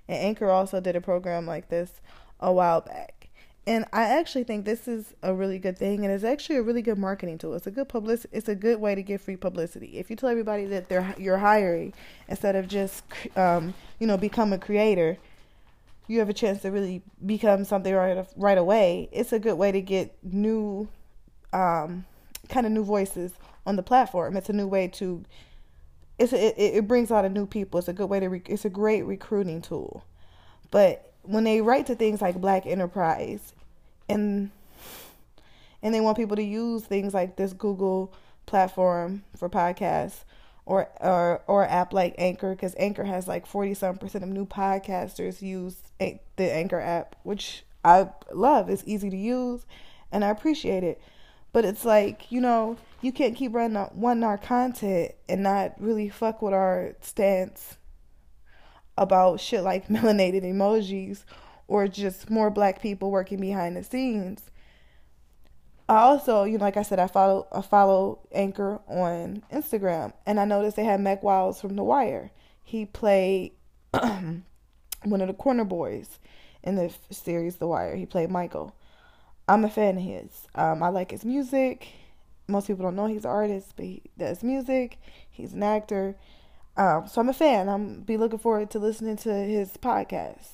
And 0.09 0.19
Anchor 0.19 0.51
also 0.51 0.81
did 0.81 0.97
a 0.97 1.01
program 1.01 1.47
like 1.47 1.69
this 1.69 2.01
a 2.41 2.53
while 2.53 2.81
back. 2.81 3.29
And 3.67 3.85
I 3.93 4.03
actually 4.03 4.45
think 4.45 4.65
this 4.65 4.89
is 4.89 5.15
a 5.23 5.35
really 5.35 5.59
good 5.59 5.79
thing, 5.79 6.05
and 6.05 6.13
it's 6.13 6.25
actually 6.25 6.57
a 6.57 6.63
really 6.63 6.83
good 6.83 6.99
marketing 6.99 7.39
tool. 7.39 7.55
It's 7.55 7.67
a 7.67 7.71
good 7.71 7.89
public. 7.89 8.21
It's 8.33 8.49
a 8.49 8.55
good 8.55 8.81
way 8.81 8.95
to 8.95 9.03
get 9.03 9.21
free 9.21 9.37
publicity. 9.37 9.99
If 9.99 10.11
you 10.11 10.17
tell 10.17 10.31
everybody 10.31 10.65
that 10.65 10.89
they're 10.89 11.15
you're 11.19 11.39
hiring 11.39 11.93
instead 12.27 12.57
of 12.57 12.67
just 12.67 13.05
um, 13.37 13.75
you 14.01 14.07
know 14.07 14.17
become 14.17 14.53
a 14.53 14.59
creator, 14.59 15.19
you 16.11 16.19
have 16.19 16.29
a 16.29 16.35
chance 16.35 16.63
to 16.63 16.73
really 16.73 17.03
become 17.25 17.65
something 17.65 17.95
right 17.95 18.27
right 18.37 18.59
away, 18.59 19.09
it's 19.13 19.33
a 19.33 19.39
good 19.39 19.55
way 19.55 19.71
to 19.71 19.81
get 19.81 20.13
new, 20.25 20.89
um, 21.53 22.05
kind 22.49 22.67
of 22.67 22.73
new 22.73 22.83
voices 22.83 23.33
on 23.65 23.77
the 23.77 23.83
platform. 23.85 24.37
It's 24.37 24.49
a 24.49 24.53
new 24.53 24.67
way 24.67 24.89
to. 24.89 25.25
It's 26.19 26.33
a, 26.33 26.49
it, 26.61 26.79
it 26.79 26.89
brings 26.89 27.11
a 27.11 27.15
lot 27.15 27.25
of 27.25 27.31
new 27.31 27.47
people. 27.47 27.79
It's 27.79 27.87
a 27.87 27.93
good 27.93 28.11
way 28.11 28.19
to. 28.19 28.43
It's 28.47 28.65
a 28.65 28.71
great 28.71 29.03
recruiting 29.03 29.63
tool, 29.63 30.05
but 30.73 31.13
when 31.23 31.45
they 31.45 31.61
write 31.61 31.87
to 31.87 31.95
things 31.95 32.21
like 32.21 32.41
Black 32.41 32.67
Enterprise, 32.67 33.55
and 34.09 34.51
and 35.81 35.95
they 35.95 36.01
want 36.01 36.17
people 36.17 36.35
to 36.35 36.43
use 36.43 36.83
things 36.83 37.15
like 37.15 37.37
this 37.37 37.53
Google 37.53 38.13
platform 38.47 39.23
for 39.37 39.49
podcasts 39.49 40.25
or 40.71 40.89
or 41.01 41.43
or 41.49 41.67
app 41.67 41.93
like 41.93 42.15
Anchor 42.17 42.51
because 42.51 42.77
Anchor 42.79 43.03
has 43.03 43.27
like 43.27 43.45
forty 43.45 43.75
some 43.75 43.99
percent 43.99 44.23
of 44.23 44.31
new 44.31 44.47
podcasters 44.47 45.43
use 45.43 45.83
the 45.99 46.21
Anchor 46.39 46.79
app, 46.79 47.17
which 47.25 47.65
I 47.85 48.09
love. 48.33 48.71
It's 48.71 48.85
easy 48.87 49.11
to 49.11 49.17
use, 49.17 49.67
and 50.13 50.25
I 50.25 50.29
appreciate 50.29 50.85
it. 50.85 51.03
But 51.53 51.65
it's 51.65 51.85
like 51.85 52.31
you 52.31 52.41
know 52.41 52.77
you 53.01 53.11
can't 53.11 53.35
keep 53.35 53.53
running 53.53 53.77
our, 53.77 53.91
wanting 53.93 54.23
our 54.23 54.39
content 54.39 55.11
and 55.29 55.43
not 55.43 55.75
really 55.81 56.09
fuck 56.09 56.41
with 56.41 56.55
our 56.55 56.95
stance 57.01 57.77
about 58.97 59.41
shit 59.41 59.65
like 59.65 59.89
melanated 59.89 60.45
emojis 60.45 61.25
or 61.67 61.89
just 61.89 62.31
more 62.31 62.49
black 62.49 62.81
people 62.81 63.11
working 63.11 63.41
behind 63.41 63.77
the 63.77 63.83
scenes 63.83 64.53
I 65.91 66.03
also, 66.03 66.45
you 66.45 66.57
know, 66.57 66.65
like 66.65 66.77
I 66.77 66.83
said, 66.83 67.01
I 67.01 67.09
follow 67.09 67.49
I 67.51 67.63
follow 67.63 68.21
Anchor 68.31 68.81
on 68.87 69.43
Instagram, 69.53 70.13
and 70.25 70.39
I 70.39 70.45
noticed 70.45 70.77
they 70.77 70.85
had 70.85 71.01
Mack 71.01 71.25
Wilds 71.25 71.61
from 71.61 71.75
The 71.75 71.83
Wire. 71.83 72.31
He 72.63 72.87
played 72.87 73.55
one 73.91 74.45
of 75.05 75.27
the 75.27 75.35
corner 75.35 75.65
boys 75.65 76.21
in 76.63 76.77
the 76.77 76.95
series 77.11 77.57
The 77.57 77.67
Wire. 77.67 77.97
He 77.97 78.07
played 78.07 78.31
Michael. 78.31 78.73
I'm 79.49 79.65
a 79.65 79.69
fan 79.69 79.97
of 79.97 80.05
his. 80.05 80.47
Um, 80.55 80.81
I 80.81 80.91
like 80.91 81.11
his 81.11 81.25
music. 81.25 81.89
Most 82.47 82.69
people 82.69 82.85
don't 82.85 82.95
know 82.95 83.07
he's 83.07 83.25
an 83.25 83.33
artist, 83.33 83.73
but 83.75 83.85
he 83.85 84.03
does 84.17 84.45
music. 84.45 84.97
He's 85.29 85.55
an 85.55 85.65
actor. 85.65 86.15
Um, 86.77 87.09
so 87.09 87.21
I'm 87.21 87.29
a 87.31 87.35
fan. 87.35 87.69
I'm 87.69 88.03
be 88.03 88.17
looking 88.17 88.39
forward 88.39 88.71
to 88.71 88.79
listening 88.79 89.17
to 89.17 89.35
his 89.35 89.71
podcast. 89.71 90.51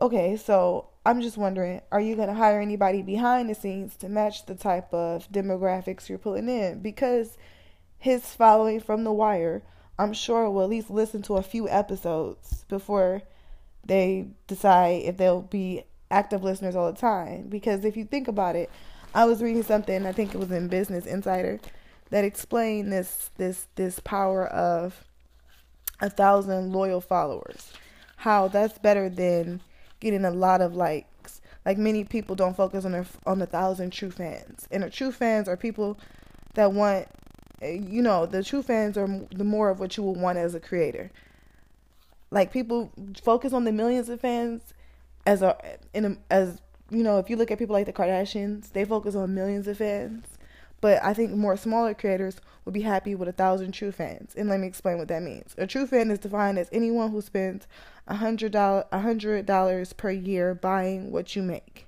Okay, 0.00 0.36
so 0.36 0.89
I'm 1.04 1.22
just 1.22 1.38
wondering, 1.38 1.80
are 1.90 2.00
you 2.00 2.14
going 2.14 2.28
to 2.28 2.34
hire 2.34 2.60
anybody 2.60 3.02
behind 3.02 3.48
the 3.48 3.54
scenes 3.54 3.96
to 3.96 4.08
match 4.08 4.44
the 4.44 4.54
type 4.54 4.92
of 4.92 5.30
demographics 5.32 6.08
you're 6.08 6.18
pulling 6.18 6.48
in? 6.48 6.80
Because 6.80 7.38
his 7.98 8.26
following 8.26 8.80
from 8.80 9.04
The 9.04 9.12
Wire, 9.12 9.62
I'm 9.98 10.12
sure 10.12 10.50
will 10.50 10.62
at 10.64 10.68
least 10.68 10.90
listen 10.90 11.22
to 11.22 11.36
a 11.36 11.42
few 11.42 11.68
episodes 11.68 12.64
before 12.68 13.22
they 13.84 14.28
decide 14.46 15.02
if 15.04 15.16
they'll 15.16 15.42
be 15.42 15.84
active 16.10 16.42
listeners 16.42 16.76
all 16.76 16.92
the 16.92 16.98
time. 16.98 17.48
Because 17.48 17.84
if 17.84 17.96
you 17.96 18.04
think 18.04 18.28
about 18.28 18.56
it, 18.56 18.70
I 19.14 19.24
was 19.24 19.42
reading 19.42 19.62
something, 19.62 20.06
I 20.06 20.12
think 20.12 20.34
it 20.34 20.38
was 20.38 20.50
in 20.50 20.68
Business 20.68 21.06
Insider, 21.06 21.60
that 22.10 22.24
explained 22.24 22.92
this 22.92 23.30
this 23.36 23.68
this 23.76 24.00
power 24.00 24.46
of 24.46 25.04
a 26.00 26.10
thousand 26.10 26.72
loyal 26.72 27.00
followers. 27.00 27.72
How 28.16 28.48
that's 28.48 28.78
better 28.78 29.08
than 29.08 29.60
getting 30.00 30.24
a 30.24 30.30
lot 30.30 30.60
of 30.60 30.74
likes. 30.74 31.40
Like 31.64 31.78
many 31.78 32.04
people 32.04 32.34
don't 32.34 32.56
focus 32.56 32.84
on 32.84 32.92
their 32.92 33.06
on 33.26 33.38
the 33.38 33.46
thousand 33.46 33.92
true 33.92 34.10
fans, 34.10 34.66
and 34.70 34.82
the 34.82 34.90
true 34.90 35.12
fans 35.12 35.46
are 35.46 35.56
people 35.56 35.98
that 36.54 36.72
want, 36.72 37.06
eh, 37.60 37.78
you 37.86 38.02
know, 38.02 38.26
the 38.26 38.42
true 38.42 38.62
fans 38.62 38.96
are 38.96 39.06
the 39.30 39.44
more 39.44 39.68
of 39.68 39.78
what 39.78 39.96
you 39.96 40.02
will 40.02 40.14
want 40.14 40.38
as 40.38 40.54
a 40.54 40.60
creator. 40.60 41.10
Like 42.30 42.52
people 42.52 42.90
focus 43.22 43.52
on 43.52 43.64
the 43.64 43.72
millions 43.72 44.08
of 44.08 44.20
fans 44.20 44.72
as 45.26 45.42
a 45.42 45.56
in 45.92 46.04
a, 46.04 46.16
as 46.32 46.60
you 46.90 47.02
know, 47.02 47.18
if 47.18 47.30
you 47.30 47.36
look 47.36 47.50
at 47.50 47.58
people 47.58 47.74
like 47.74 47.86
the 47.86 47.92
Kardashians, 47.92 48.72
they 48.72 48.84
focus 48.84 49.14
on 49.14 49.34
millions 49.34 49.68
of 49.68 49.78
fans. 49.78 50.24
But 50.80 51.02
I 51.02 51.12
think 51.12 51.32
more 51.32 51.56
smaller 51.56 51.92
creators 51.94 52.36
would 52.64 52.74
be 52.74 52.82
happy 52.82 53.14
with 53.14 53.28
a 53.28 53.32
thousand 53.32 53.72
true 53.72 53.92
fans. 53.92 54.34
And 54.34 54.48
let 54.48 54.60
me 54.60 54.66
explain 54.66 54.98
what 54.98 55.08
that 55.08 55.22
means. 55.22 55.54
A 55.58 55.66
true 55.66 55.86
fan 55.86 56.10
is 56.10 56.18
defined 56.18 56.58
as 56.58 56.68
anyone 56.72 57.10
who 57.10 57.20
spends 57.20 57.66
a 58.08 58.14
hundred 58.16 58.52
dollar 58.52 58.86
a 58.90 59.00
hundred 59.00 59.46
dollars 59.46 59.92
per 59.92 60.10
year 60.10 60.54
buying 60.54 61.12
what 61.12 61.36
you 61.36 61.42
make. 61.42 61.86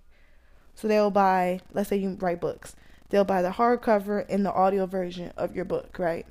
So 0.75 0.88
they'll 0.88 1.11
buy, 1.11 1.61
let's 1.72 1.88
say 1.88 1.96
you 1.96 2.16
write 2.20 2.40
books, 2.40 2.76
they'll 3.11 3.25
buy 3.25 3.42
the 3.42 3.50
hardcover 3.50 4.25
and 4.28 4.44
the 4.44 4.52
audio 4.52 4.87
version 4.87 5.32
of 5.37 5.54
your 5.54 5.64
book, 5.64 5.99
right? 5.99 6.26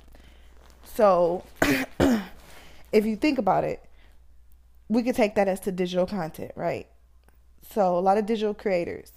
So 0.84 1.44
if 2.92 3.06
you 3.06 3.16
think 3.16 3.38
about 3.38 3.64
it, 3.64 3.82
we 4.88 5.02
could 5.02 5.14
take 5.14 5.34
that 5.36 5.48
as 5.48 5.60
to 5.60 5.72
digital 5.72 6.06
content, 6.06 6.52
right? 6.54 6.86
So 7.70 7.96
a 7.96 8.00
lot 8.00 8.18
of 8.18 8.26
digital 8.26 8.52
creators, 8.52 9.12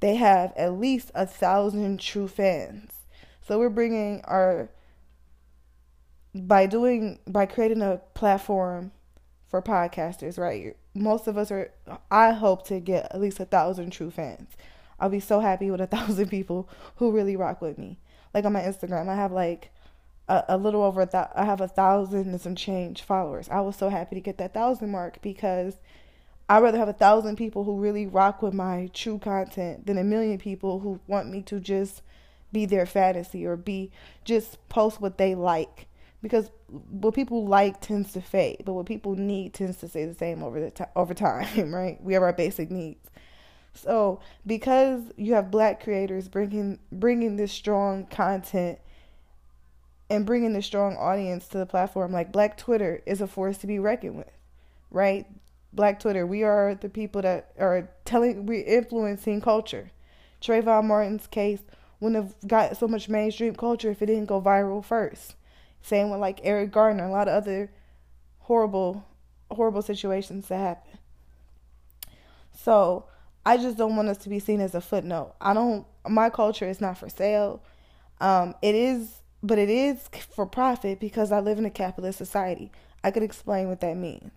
they 0.00 0.16
have 0.16 0.52
at 0.56 0.74
least 0.74 1.10
a 1.14 1.26
thousand 1.26 2.00
true 2.00 2.28
fans. 2.28 2.92
So 3.46 3.58
we're 3.58 3.70
bringing 3.70 4.22
our 4.24 4.70
by 6.34 6.66
doing 6.66 7.18
by 7.26 7.46
creating 7.46 7.82
a 7.82 8.00
platform 8.14 8.92
for 9.48 9.62
podcasters, 9.62 10.38
right? 10.38 10.76
Most 10.94 11.26
of 11.26 11.38
us 11.38 11.50
are. 11.50 11.70
I 12.10 12.32
hope 12.32 12.66
to 12.68 12.80
get 12.80 13.12
at 13.12 13.20
least 13.20 13.40
a 13.40 13.44
thousand 13.44 13.90
true 13.90 14.10
fans. 14.10 14.56
I'll 14.98 15.08
be 15.08 15.20
so 15.20 15.40
happy 15.40 15.70
with 15.70 15.80
a 15.80 15.86
thousand 15.96 16.28
people 16.28 16.68
who 16.96 17.12
really 17.12 17.36
rock 17.36 17.60
with 17.60 17.78
me. 17.78 17.98
Like 18.34 18.44
on 18.44 18.52
my 18.52 18.62
Instagram, 18.62 19.08
I 19.08 19.14
have 19.14 19.32
like 19.32 19.70
a, 20.28 20.44
a 20.48 20.58
little 20.58 20.82
over 20.82 21.02
a 21.02 21.30
I 21.34 21.44
have 21.44 21.60
a 21.60 21.68
thousand 21.68 22.28
and 22.28 22.40
some 22.40 22.56
change 22.56 23.02
followers. 23.02 23.48
I 23.48 23.60
was 23.60 23.76
so 23.76 23.88
happy 23.88 24.14
to 24.16 24.20
get 24.20 24.38
that 24.38 24.54
thousand 24.54 24.90
mark 24.90 25.22
because 25.22 25.76
I'd 26.48 26.62
rather 26.62 26.78
have 26.78 26.88
a 26.88 26.92
thousand 26.92 27.36
people 27.36 27.64
who 27.64 27.80
really 27.80 28.06
rock 28.06 28.40
with 28.40 28.54
my 28.54 28.88
true 28.92 29.18
content 29.18 29.86
than 29.86 29.98
a 29.98 30.04
million 30.04 30.38
people 30.38 30.80
who 30.80 31.00
want 31.06 31.28
me 31.28 31.42
to 31.42 31.58
just 31.58 32.02
be 32.52 32.66
their 32.66 32.86
fantasy 32.86 33.44
or 33.44 33.56
be 33.56 33.90
just 34.24 34.66
post 34.68 35.00
what 35.00 35.18
they 35.18 35.34
like. 35.34 35.86
Because 36.22 36.50
what 36.90 37.14
people 37.14 37.46
like 37.46 37.80
tends 37.80 38.12
to 38.12 38.20
fade, 38.20 38.62
but 38.64 38.72
what 38.72 38.86
people 38.86 39.14
need 39.14 39.54
tends 39.54 39.78
to 39.78 39.88
stay 39.88 40.04
the 40.06 40.14
same 40.14 40.42
over 40.42 40.60
the 40.60 40.70
t- 40.70 40.84
over 40.94 41.14
time, 41.14 41.74
right? 41.74 42.02
We 42.02 42.14
have 42.14 42.22
our 42.22 42.32
basic 42.32 42.70
needs. 42.70 43.10
So, 43.74 44.20
because 44.46 45.02
you 45.16 45.34
have 45.34 45.50
black 45.50 45.82
creators 45.82 46.28
bringing 46.28 46.78
bringing 46.90 47.36
this 47.36 47.52
strong 47.52 48.06
content 48.06 48.78
and 50.08 50.24
bringing 50.24 50.52
this 50.52 50.66
strong 50.66 50.96
audience 50.96 51.48
to 51.48 51.58
the 51.58 51.66
platform, 51.66 52.12
like 52.12 52.32
Black 52.32 52.56
Twitter 52.56 53.02
is 53.06 53.20
a 53.20 53.26
force 53.26 53.58
to 53.58 53.66
be 53.66 53.78
reckoned 53.78 54.16
with, 54.16 54.30
right? 54.90 55.26
Black 55.72 56.00
Twitter, 56.00 56.26
we 56.26 56.42
are 56.42 56.74
the 56.74 56.88
people 56.88 57.22
that 57.22 57.52
are 57.58 57.90
telling, 58.04 58.46
we're 58.46 58.64
influencing 58.64 59.40
culture. 59.40 59.90
Trayvon 60.40 60.84
Martin's 60.84 61.26
case 61.26 61.60
wouldn't 62.00 62.24
have 62.24 62.48
got 62.48 62.76
so 62.76 62.88
much 62.88 63.08
mainstream 63.08 63.54
culture 63.54 63.90
if 63.90 64.02
it 64.02 64.06
didn't 64.06 64.26
go 64.26 64.40
viral 64.40 64.84
first. 64.84 65.34
Same 65.82 66.10
with 66.10 66.20
like 66.20 66.40
Eric 66.42 66.72
Garner, 66.72 67.04
a 67.04 67.10
lot 67.10 67.28
of 67.28 67.34
other 67.34 67.70
horrible, 68.40 69.04
horrible 69.50 69.82
situations 69.82 70.48
that 70.48 70.58
happen. 70.58 70.98
So 72.52 73.06
I 73.44 73.56
just 73.56 73.76
don't 73.76 73.96
want 73.96 74.08
us 74.08 74.18
to 74.18 74.28
be 74.28 74.38
seen 74.38 74.60
as 74.60 74.74
a 74.74 74.80
footnote. 74.80 75.34
I 75.40 75.54
don't. 75.54 75.86
My 76.08 76.30
culture 76.30 76.68
is 76.68 76.80
not 76.80 76.98
for 76.98 77.08
sale. 77.08 77.62
Um, 78.20 78.54
it 78.62 78.74
is, 78.74 79.20
but 79.42 79.58
it 79.58 79.68
is 79.68 80.08
for 80.34 80.46
profit 80.46 80.98
because 80.98 81.30
I 81.30 81.40
live 81.40 81.58
in 81.58 81.64
a 81.64 81.70
capitalist 81.70 82.18
society. 82.18 82.72
I 83.04 83.10
could 83.10 83.22
explain 83.22 83.68
what 83.68 83.80
that 83.82 83.96
means. 83.96 84.32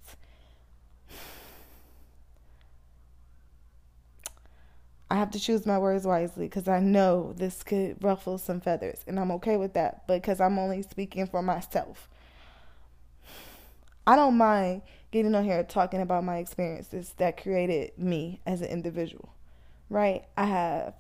I 5.12 5.16
have 5.16 5.32
to 5.32 5.40
choose 5.40 5.66
my 5.66 5.80
words 5.80 6.06
wisely 6.06 6.46
because 6.46 6.68
I 6.68 6.80
know 6.80 7.34
this 7.36 7.64
could 7.64 8.04
ruffle 8.04 8.38
some 8.38 8.62
feathers, 8.62 9.04
and 9.08 9.20
I'm 9.20 9.32
okay 9.34 9.58
with 9.58 9.74
that 9.74 10.08
because 10.08 10.40
I'm 10.40 10.60
only 10.60 10.84
speaking 10.84 11.26
for 11.26 11.42
myself. 11.42 12.08
I 14.06 14.16
don't 14.16 14.38
mind 14.38 14.84
getting 15.12 15.34
on 15.34 15.44
here 15.44 15.64
talking 15.64 16.02
about 16.02 16.24
my 16.24 16.38
experiences 16.38 17.14
that 17.18 17.42
created 17.42 17.98
me 17.98 18.40
as 18.46 18.62
an 18.62 18.70
individual, 18.70 19.34
right? 19.90 20.26
I 20.38 20.46
have 20.46 20.94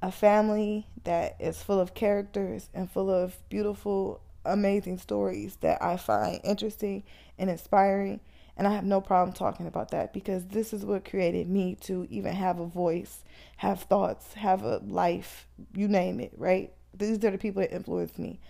a 0.00 0.12
family 0.12 0.86
that 1.04 1.36
is 1.40 1.62
full 1.62 1.80
of 1.80 1.94
characters 1.94 2.68
and 2.74 2.90
full 2.90 3.10
of 3.10 3.36
beautiful, 3.48 4.20
amazing 4.44 4.98
stories 4.98 5.56
that 5.60 5.82
I 5.82 5.96
find 5.96 6.40
interesting 6.44 7.02
and 7.38 7.50
inspiring 7.50 8.20
and 8.56 8.66
I 8.66 8.72
have 8.72 8.84
no 8.84 9.00
problem 9.00 9.34
talking 9.34 9.66
about 9.66 9.90
that 9.90 10.12
because 10.12 10.46
this 10.46 10.72
is 10.72 10.84
what 10.84 11.08
created 11.08 11.48
me 11.48 11.76
to 11.82 12.06
even 12.10 12.34
have 12.34 12.58
a 12.58 12.66
voice, 12.66 13.24
have 13.56 13.82
thoughts, 13.82 14.34
have 14.34 14.62
a 14.62 14.78
life, 14.78 15.46
you 15.74 15.88
name 15.88 16.20
it, 16.20 16.32
right? 16.36 16.72
These 16.94 17.24
are 17.24 17.30
the 17.30 17.38
people 17.38 17.62
that 17.62 17.74
influenced 17.74 18.18
me. 18.18 18.40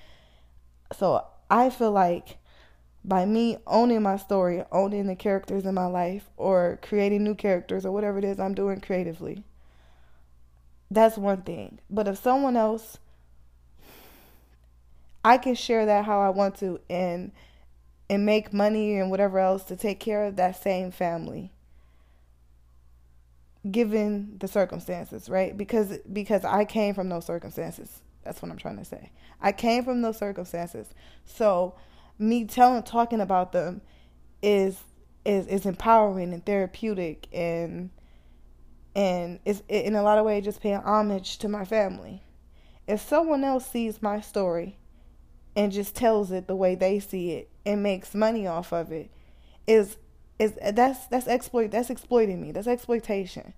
So 0.96 1.24
I 1.48 1.70
feel 1.70 1.92
like 1.92 2.38
by 3.04 3.24
me 3.24 3.58
owning 3.66 4.02
my 4.02 4.16
story, 4.16 4.62
owning 4.70 5.06
the 5.06 5.16
characters 5.16 5.64
in 5.64 5.74
my 5.74 5.86
life, 5.86 6.28
or 6.36 6.78
creating 6.82 7.24
new 7.24 7.34
characters, 7.34 7.84
or 7.84 7.92
whatever 7.92 8.18
it 8.18 8.24
is 8.24 8.38
I'm 8.38 8.54
doing 8.54 8.80
creatively, 8.80 9.44
that's 10.90 11.16
one 11.16 11.42
thing. 11.42 11.78
But 11.90 12.06
if 12.06 12.18
someone 12.18 12.56
else, 12.56 12.98
I 15.24 15.38
can 15.38 15.54
share 15.54 15.86
that 15.86 16.04
how 16.04 16.20
I 16.20 16.30
want 16.30 16.56
to, 16.58 16.80
and 16.90 17.32
and 18.12 18.26
make 18.26 18.52
money 18.52 18.98
and 18.98 19.10
whatever 19.10 19.38
else 19.38 19.64
to 19.64 19.74
take 19.74 19.98
care 19.98 20.26
of 20.26 20.36
that 20.36 20.62
same 20.62 20.90
family. 20.90 21.50
Given 23.68 24.36
the 24.38 24.48
circumstances 24.48 25.30
right? 25.30 25.56
Because 25.56 25.96
because 26.12 26.44
i 26.44 26.66
came 26.66 26.94
from 26.94 27.08
those 27.08 27.24
circumstances. 27.24 28.02
That's 28.22 28.42
what 28.42 28.50
i'm 28.50 28.58
trying 28.58 28.76
to 28.76 28.84
say. 28.84 29.12
I 29.40 29.52
came 29.52 29.82
from 29.82 30.02
those 30.02 30.18
circumstances. 30.18 30.88
So 31.24 31.74
me 32.18 32.44
telling 32.44 32.82
talking 32.82 33.22
about 33.22 33.52
them 33.52 33.80
is 34.42 34.78
is 35.24 35.46
is 35.46 35.64
empowering 35.64 36.34
and 36.34 36.44
therapeutic 36.44 37.28
and 37.32 37.88
and 38.94 39.40
it's 39.46 39.62
in 39.68 39.94
a 39.94 40.02
lot 40.02 40.18
of 40.18 40.26
ways 40.26 40.44
just 40.44 40.60
paying 40.60 40.82
homage 40.82 41.38
to 41.38 41.48
my 41.48 41.64
family. 41.64 42.22
If 42.86 43.00
someone 43.00 43.42
else 43.42 43.66
sees 43.66 44.02
my 44.02 44.20
story 44.20 44.76
and 45.54 45.72
just 45.72 45.94
tells 45.94 46.30
it 46.30 46.46
the 46.46 46.56
way 46.56 46.74
they 46.74 46.98
see 46.98 47.32
it 47.32 47.50
and 47.64 47.82
makes 47.82 48.14
money 48.14 48.46
off 48.46 48.72
of 48.72 48.90
it 48.92 49.10
is 49.66 49.96
is 50.38 50.52
that's 50.72 51.06
that's 51.06 51.28
exploit 51.28 51.70
that's 51.70 51.90
exploiting 51.90 52.40
me. 52.40 52.52
That's 52.52 52.66
exploitation. 52.66 53.54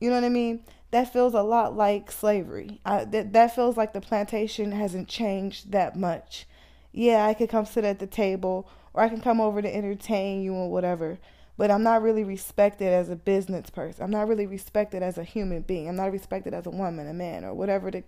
You 0.00 0.10
know 0.10 0.16
what 0.16 0.24
i 0.24 0.28
mean? 0.28 0.64
That 0.90 1.12
feels 1.12 1.34
a 1.34 1.42
lot 1.42 1.76
like 1.76 2.10
slavery. 2.10 2.80
I, 2.84 3.04
that 3.04 3.32
that 3.32 3.54
feels 3.54 3.76
like 3.76 3.92
the 3.92 4.00
plantation 4.00 4.72
hasn't 4.72 5.08
changed 5.08 5.72
that 5.72 5.96
much. 5.96 6.46
Yeah 6.92 7.26
i 7.26 7.34
could 7.34 7.48
come 7.48 7.66
sit 7.66 7.84
at 7.84 7.98
the 7.98 8.06
table 8.06 8.68
or 8.94 9.02
i 9.02 9.08
can 9.08 9.20
come 9.20 9.40
over 9.40 9.60
to 9.62 9.74
entertain 9.74 10.42
you 10.42 10.54
or 10.54 10.70
whatever 10.70 11.18
but 11.56 11.70
i'm 11.70 11.82
not 11.82 12.02
really 12.02 12.24
respected 12.24 12.88
as 12.92 13.08
a 13.08 13.16
business 13.16 13.68
person. 13.70 14.04
I'm 14.04 14.10
not 14.10 14.28
really 14.28 14.46
respected 14.46 15.02
as 15.02 15.18
a 15.18 15.24
human 15.24 15.62
being. 15.62 15.88
I'm 15.88 15.96
not 15.96 16.12
respected 16.12 16.54
as 16.54 16.66
a 16.66 16.70
woman 16.70 17.08
a 17.08 17.12
man 17.12 17.44
or 17.44 17.52
whatever 17.54 17.90
the 17.90 18.04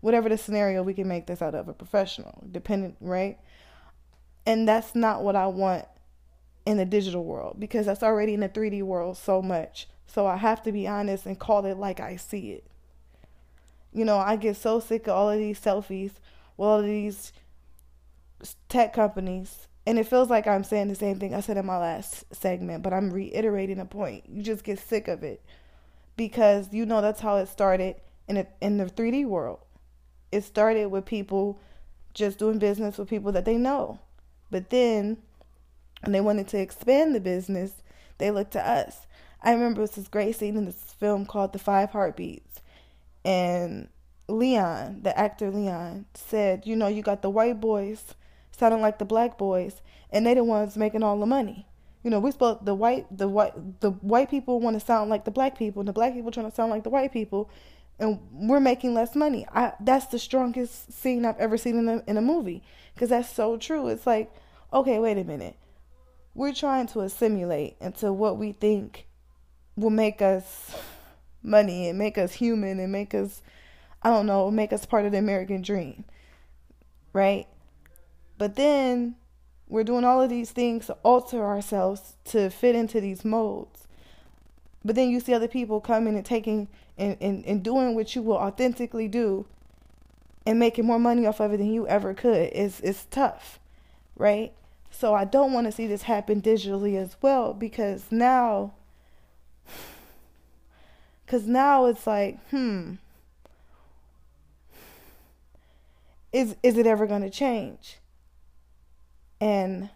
whatever 0.00 0.28
the 0.28 0.38
scenario 0.38 0.82
we 0.82 0.94
can 0.94 1.08
make 1.08 1.26
this 1.26 1.42
out 1.42 1.54
of 1.54 1.68
a 1.68 1.72
professional 1.72 2.44
dependent 2.50 2.96
right 3.00 3.38
and 4.46 4.66
that's 4.66 4.94
not 4.94 5.22
what 5.22 5.36
I 5.36 5.46
want 5.46 5.84
in 6.64 6.78
the 6.78 6.86
digital 6.86 7.24
world 7.24 7.56
because 7.58 7.86
that's 7.86 8.02
already 8.02 8.34
in 8.34 8.40
the 8.40 8.48
3D 8.48 8.82
world 8.82 9.18
so 9.18 9.42
much. 9.42 9.88
So 10.06 10.26
I 10.26 10.36
have 10.36 10.62
to 10.62 10.72
be 10.72 10.88
honest 10.88 11.26
and 11.26 11.38
call 11.38 11.66
it 11.66 11.76
like 11.76 12.00
I 12.00 12.16
see 12.16 12.52
it. 12.52 12.64
You 13.92 14.06
know, 14.06 14.16
I 14.16 14.36
get 14.36 14.56
so 14.56 14.80
sick 14.80 15.06
of 15.06 15.14
all 15.14 15.30
of 15.30 15.38
these 15.38 15.60
selfies 15.60 16.12
all 16.58 16.80
of 16.80 16.84
these 16.84 17.32
tech 18.68 18.92
companies. 18.92 19.68
And 19.86 19.98
it 19.98 20.06
feels 20.06 20.28
like 20.28 20.46
I'm 20.46 20.64
saying 20.64 20.88
the 20.88 20.94
same 20.94 21.18
thing 21.18 21.34
I 21.34 21.40
said 21.40 21.56
in 21.56 21.64
my 21.64 21.78
last 21.78 22.24
segment, 22.34 22.82
but 22.82 22.92
I'm 22.92 23.10
reiterating 23.10 23.78
a 23.78 23.86
point. 23.86 24.24
You 24.28 24.42
just 24.42 24.64
get 24.64 24.78
sick 24.78 25.08
of 25.08 25.22
it 25.22 25.42
because 26.16 26.72
you 26.72 26.84
know 26.84 27.00
that's 27.00 27.20
how 27.20 27.36
it 27.36 27.48
started 27.48 27.96
in 28.28 28.36
a, 28.38 28.46
in 28.60 28.76
the 28.76 28.84
3D 28.84 29.24
world. 29.24 29.60
It 30.30 30.44
started 30.44 30.86
with 30.86 31.04
people 31.04 31.58
just 32.14 32.38
doing 32.38 32.58
business 32.58 32.98
with 32.98 33.08
people 33.08 33.32
that 33.32 33.44
they 33.44 33.56
know. 33.56 33.98
But 34.50 34.70
then, 34.70 35.18
when 36.02 36.12
they 36.12 36.20
wanted 36.20 36.48
to 36.48 36.58
expand 36.58 37.14
the 37.14 37.20
business, 37.20 37.82
they 38.18 38.30
looked 38.30 38.52
to 38.52 38.68
us. 38.68 39.06
I 39.42 39.52
remember 39.52 39.86
this 39.86 40.08
great 40.08 40.34
scene 40.36 40.56
in 40.56 40.64
this 40.64 40.94
film 40.98 41.24
called 41.24 41.52
The 41.52 41.58
Five 41.58 41.90
Heartbeats, 41.90 42.60
and 43.24 43.88
Leon, 44.28 45.00
the 45.02 45.16
actor 45.18 45.50
Leon, 45.50 46.06
said, 46.14 46.66
"You 46.66 46.76
know, 46.76 46.88
you 46.88 47.02
got 47.02 47.22
the 47.22 47.30
white 47.30 47.60
boys 47.60 48.14
sounding 48.50 48.80
like 48.80 48.98
the 48.98 49.04
black 49.04 49.38
boys, 49.38 49.80
and 50.10 50.26
they 50.26 50.34
the 50.34 50.42
ones 50.44 50.76
making 50.76 51.02
all 51.02 51.18
the 51.18 51.26
money." 51.26 51.66
You 52.02 52.10
know, 52.10 52.20
we 52.20 52.30
spoke 52.32 52.64
the 52.64 52.74
white 52.74 53.06
the 53.16 53.28
white 53.28 53.80
the 53.80 53.90
white 53.90 54.30
people 54.30 54.60
want 54.60 54.74
to 54.74 54.84
sound 54.84 55.08
like 55.08 55.24
the 55.24 55.30
black 55.30 55.56
people, 55.56 55.80
and 55.80 55.88
the 55.88 55.92
black 55.92 56.14
people 56.14 56.30
trying 56.30 56.50
to 56.50 56.54
sound 56.54 56.70
like 56.70 56.82
the 56.82 56.90
white 56.90 57.12
people, 57.12 57.48
and 57.98 58.20
we're 58.32 58.60
making 58.60 58.94
less 58.94 59.16
money. 59.16 59.46
I 59.52 59.72
that's 59.80 60.06
the 60.06 60.18
strongest 60.18 60.92
scene 60.92 61.24
I've 61.24 61.38
ever 61.38 61.56
seen 61.56 61.78
in 61.78 61.88
a 61.88 62.02
in 62.06 62.16
a 62.16 62.22
movie 62.22 62.62
because 62.94 63.10
that's 63.10 63.32
so 63.32 63.56
true. 63.56 63.88
It's 63.88 64.06
like, 64.06 64.30
okay, 64.72 64.98
wait 64.98 65.18
a 65.18 65.24
minute, 65.24 65.56
we're 66.34 66.54
trying 66.54 66.86
to 66.88 67.00
assimilate 67.00 67.76
into 67.80 68.12
what 68.12 68.38
we 68.38 68.52
think 68.52 69.06
will 69.76 69.90
make 69.90 70.22
us 70.22 70.76
money 71.42 71.88
and 71.88 71.98
make 71.98 72.18
us 72.18 72.34
human 72.34 72.78
and 72.78 72.92
make 72.92 73.14
us, 73.14 73.42
I 74.02 74.10
don't 74.10 74.26
know, 74.26 74.50
make 74.50 74.72
us 74.72 74.86
part 74.86 75.06
of 75.06 75.12
the 75.12 75.18
American 75.18 75.62
dream, 75.62 76.04
right? 77.12 77.46
But 78.36 78.54
then 78.54 79.16
we're 79.68 79.84
doing 79.84 80.04
all 80.04 80.22
of 80.22 80.30
these 80.30 80.52
things 80.52 80.86
to 80.86 80.94
alter 81.02 81.44
ourselves 81.44 82.14
to 82.26 82.50
fit 82.50 82.76
into 82.76 83.00
these 83.00 83.24
molds. 83.24 83.87
But 84.84 84.94
then 84.94 85.10
you 85.10 85.20
see 85.20 85.34
other 85.34 85.48
people 85.48 85.80
coming 85.80 86.14
and 86.16 86.24
taking 86.24 86.68
and, 86.96 87.16
and, 87.20 87.44
and 87.44 87.62
doing 87.62 87.94
what 87.94 88.14
you 88.14 88.22
will 88.22 88.36
authentically 88.36 89.08
do 89.08 89.46
and 90.46 90.58
making 90.58 90.86
more 90.86 90.98
money 90.98 91.26
off 91.26 91.40
of 91.40 91.52
it 91.52 91.58
than 91.58 91.72
you 91.72 91.86
ever 91.88 92.14
could. 92.14 92.50
It's, 92.52 92.80
it's 92.80 93.06
tough, 93.10 93.58
right? 94.16 94.52
So 94.90 95.14
I 95.14 95.24
don't 95.24 95.52
want 95.52 95.66
to 95.66 95.72
see 95.72 95.86
this 95.86 96.02
happen 96.02 96.40
digitally 96.40 96.96
as 96.96 97.16
well 97.20 97.52
because 97.52 98.06
now 98.10 98.72
because 101.28 101.46
now 101.46 101.84
it's 101.84 102.06
like, 102.06 102.38
hmm, 102.48 102.94
is 106.32 106.56
is 106.62 106.78
it 106.78 106.86
ever 106.86 107.06
going 107.06 107.20
to 107.20 107.28
change? 107.28 107.98
And 109.38 109.90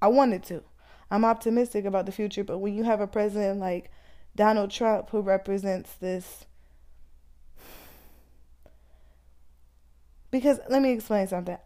I 0.00 0.08
wanted 0.08 0.42
to. 0.44 0.62
I'm 1.10 1.24
optimistic 1.24 1.84
about 1.84 2.06
the 2.06 2.12
future, 2.12 2.44
but 2.44 2.58
when 2.58 2.74
you 2.74 2.84
have 2.84 3.00
a 3.00 3.06
president 3.06 3.58
like 3.60 3.90
Donald 4.36 4.70
Trump 4.70 5.10
who 5.10 5.20
represents 5.20 5.92
this 5.94 6.46
because 10.30 10.60
let 10.68 10.82
me 10.82 10.92
explain 10.92 11.26
something. 11.26 11.58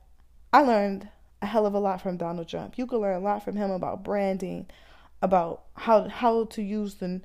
I 0.52 0.62
learned 0.62 1.08
a 1.42 1.46
hell 1.46 1.66
of 1.66 1.74
a 1.74 1.78
lot 1.78 2.00
from 2.00 2.16
Donald 2.16 2.48
Trump. 2.48 2.78
You 2.78 2.86
can 2.86 2.98
learn 2.98 3.16
a 3.16 3.24
lot 3.24 3.44
from 3.44 3.56
him 3.56 3.70
about 3.70 4.02
branding, 4.02 4.66
about 5.20 5.64
how 5.76 6.08
how 6.08 6.44
to 6.44 6.62
use 6.62 6.94
the 6.94 7.20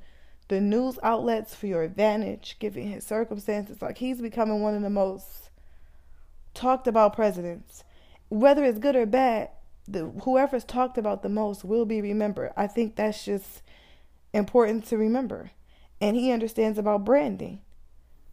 the 0.50 0.60
news 0.60 0.98
outlets 1.04 1.56
for 1.56 1.68
your 1.68 1.84
advantage, 1.84 2.58
given 2.60 2.92
his 2.92 3.06
circumstances. 3.06 3.82
Like 3.82 4.00
he's 4.00 4.22
becoming 4.22 4.62
one 4.62 4.76
of 4.76 4.82
the 4.82 4.90
most 4.90 5.50
talked 6.54 6.88
about 6.88 7.16
presidents. 7.16 7.84
Whether 8.30 8.64
it's 8.66 8.80
good 8.80 8.96
or 8.96 9.06
bad, 9.06 9.50
the, 9.91 10.05
whoever's 10.24 10.63
talked 10.63 10.98
about 10.98 11.24
the 11.24 11.29
most 11.29 11.63
will 11.63 11.86
be 11.86 12.01
remembered. 12.01 12.51
I 12.55 12.67
think 12.67 12.96
that's 12.96 13.25
just 13.25 13.62
important 14.34 14.86
to 14.86 14.98
remember. 14.98 15.51
And 16.00 16.15
he 16.15 16.31
understands 16.31 16.77
about 16.77 17.05
branding. 17.05 17.62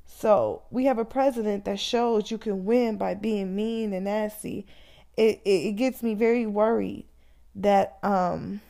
So 0.04 0.62
we 0.70 0.84
have 0.84 0.98
a 0.98 1.04
president 1.04 1.64
that 1.64 1.80
shows 1.80 2.30
you 2.30 2.38
can 2.38 2.64
win 2.64 2.96
by 2.96 3.14
being 3.14 3.56
mean 3.56 3.92
and 3.92 4.04
nasty. 4.04 4.66
It 5.16 5.40
it, 5.44 5.50
it 5.68 5.72
gets 5.76 6.02
me 6.02 6.14
very 6.14 6.46
worried 6.46 7.06
that 7.54 7.98
um 8.02 8.60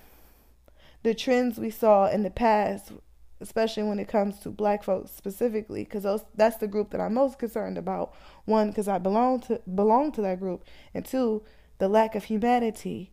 the 1.02 1.14
trends 1.14 1.58
we 1.58 1.70
saw 1.70 2.08
in 2.08 2.22
the 2.22 2.30
past 2.30 2.92
especially 3.40 3.82
when 3.82 3.98
it 3.98 4.08
comes 4.08 4.38
to 4.40 4.48
black 4.48 4.82
folks 4.82 5.10
specifically 5.10 5.84
because 5.84 6.24
that's 6.34 6.56
the 6.56 6.66
group 6.66 6.90
that 6.90 7.00
I'm 7.00 7.14
most 7.14 7.38
concerned 7.38 7.76
about 7.76 8.14
one 8.44 8.70
because 8.70 8.88
I 8.88 8.98
belong 8.98 9.40
to 9.42 9.60
belong 9.74 10.12
to 10.12 10.22
that 10.22 10.40
group 10.40 10.64
and 10.94 11.04
two 11.04 11.42
the 11.78 11.88
lack 11.88 12.14
of 12.14 12.24
humanity 12.24 13.12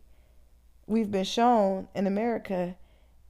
we've 0.86 1.10
been 1.10 1.24
shown 1.24 1.88
in 1.94 2.06
America 2.06 2.76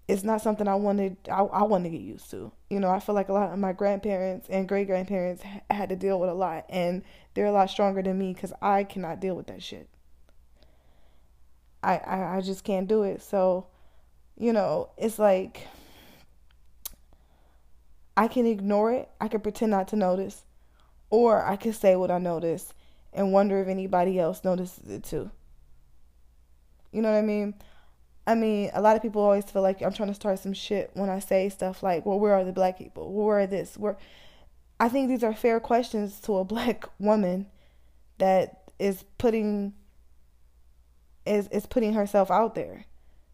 is 0.07 0.23
not 0.23 0.42
something 0.42 0.68
I 0.68 0.75
wanted 0.75 1.16
I, 1.31 1.40
I 1.40 1.62
want 1.62 1.85
to 1.85 1.90
get 1.90 2.01
used 2.01 2.31
to. 2.31 2.53
You 2.68 2.81
know 2.81 2.90
I 2.90 3.01
feel 3.01 3.14
like 3.14 3.29
a 3.29 3.33
lot 3.33 3.53
of 3.53 3.59
my 3.59 3.73
grandparents 3.73 4.49
and 4.49 4.68
great 4.68 4.87
grandparents 4.87 5.42
had 5.70 5.88
to 5.88 5.97
deal 5.97 6.20
with 6.20 6.31
a 6.31 6.35
lot 6.35 6.66
and 6.68 7.03
they're 7.35 7.47
a 7.47 7.53
lot 7.53 7.70
stronger 7.70 8.03
than 8.03 8.18
me 8.18 8.33
because 8.35 8.53
I 8.61 8.85
cannot 8.85 9.20
deal 9.20 9.35
with 9.35 9.47
that 9.47 9.62
shit. 9.62 9.88
I, 11.83 11.97
I 11.99 12.37
I 12.37 12.40
just 12.40 12.64
can't 12.64 12.88
do 12.88 13.03
it. 13.03 13.23
So 13.23 13.66
you 14.37 14.53
know 14.53 14.90
it's 14.97 15.18
like 15.18 15.68
I 18.16 18.29
can 18.29 18.47
ignore 18.47 18.92
it, 18.92 19.09
I 19.20 19.29
can 19.29 19.40
pretend 19.40 19.73
not 19.73 19.88
to 19.88 19.97
notice, 19.97 20.44
or 21.11 21.44
I 21.44 21.57
can 21.57 21.73
say 21.73 21.97
what 21.97 22.12
I 22.12 22.18
noticed 22.18 22.73
and 23.14 23.33
wonder 23.33 23.61
if 23.61 23.68
anybody 23.68 24.18
else 24.18 24.44
notices 24.44 24.90
it 24.90 25.05
too. 25.05 25.31
You 26.92 27.03
know 27.03 27.11
what 27.11 27.18
I 27.18 27.22
mean? 27.22 27.55
I 28.27 28.35
mean, 28.35 28.70
a 28.72 28.81
lot 28.81 28.96
of 28.96 29.03
people 29.03 29.22
always 29.22 29.44
feel 29.44 29.62
like 29.62 29.83
I'm 29.83 29.92
trying 29.92 30.09
to 30.09 30.14
start 30.14 30.38
some 30.38 30.53
shit 30.53 30.90
when 30.94 31.11
I 31.11 31.18
say 31.18 31.48
stuff 31.48 31.83
like, 31.83 32.07
"Well, 32.07 32.18
where 32.18 32.35
are 32.35 32.44
the 32.44 32.53
black 32.53 32.79
people? 32.79 33.12
Where 33.12 33.40
are 33.40 33.46
this? 33.46 33.77
Where?" 33.77 33.96
I 34.81 34.88
think 34.88 35.09
these 35.09 35.22
are 35.22 35.35
fair 35.35 35.61
questions 35.61 36.20
to 36.22 36.37
a 36.38 36.44
black 36.44 36.87
woman 36.98 37.46
that 38.18 38.70
is 38.79 39.05
putting 39.18 39.74
is 41.27 41.48
is 41.48 41.66
putting 41.66 41.94
herself 41.94 42.31
out 42.31 42.55
there. 42.55 42.87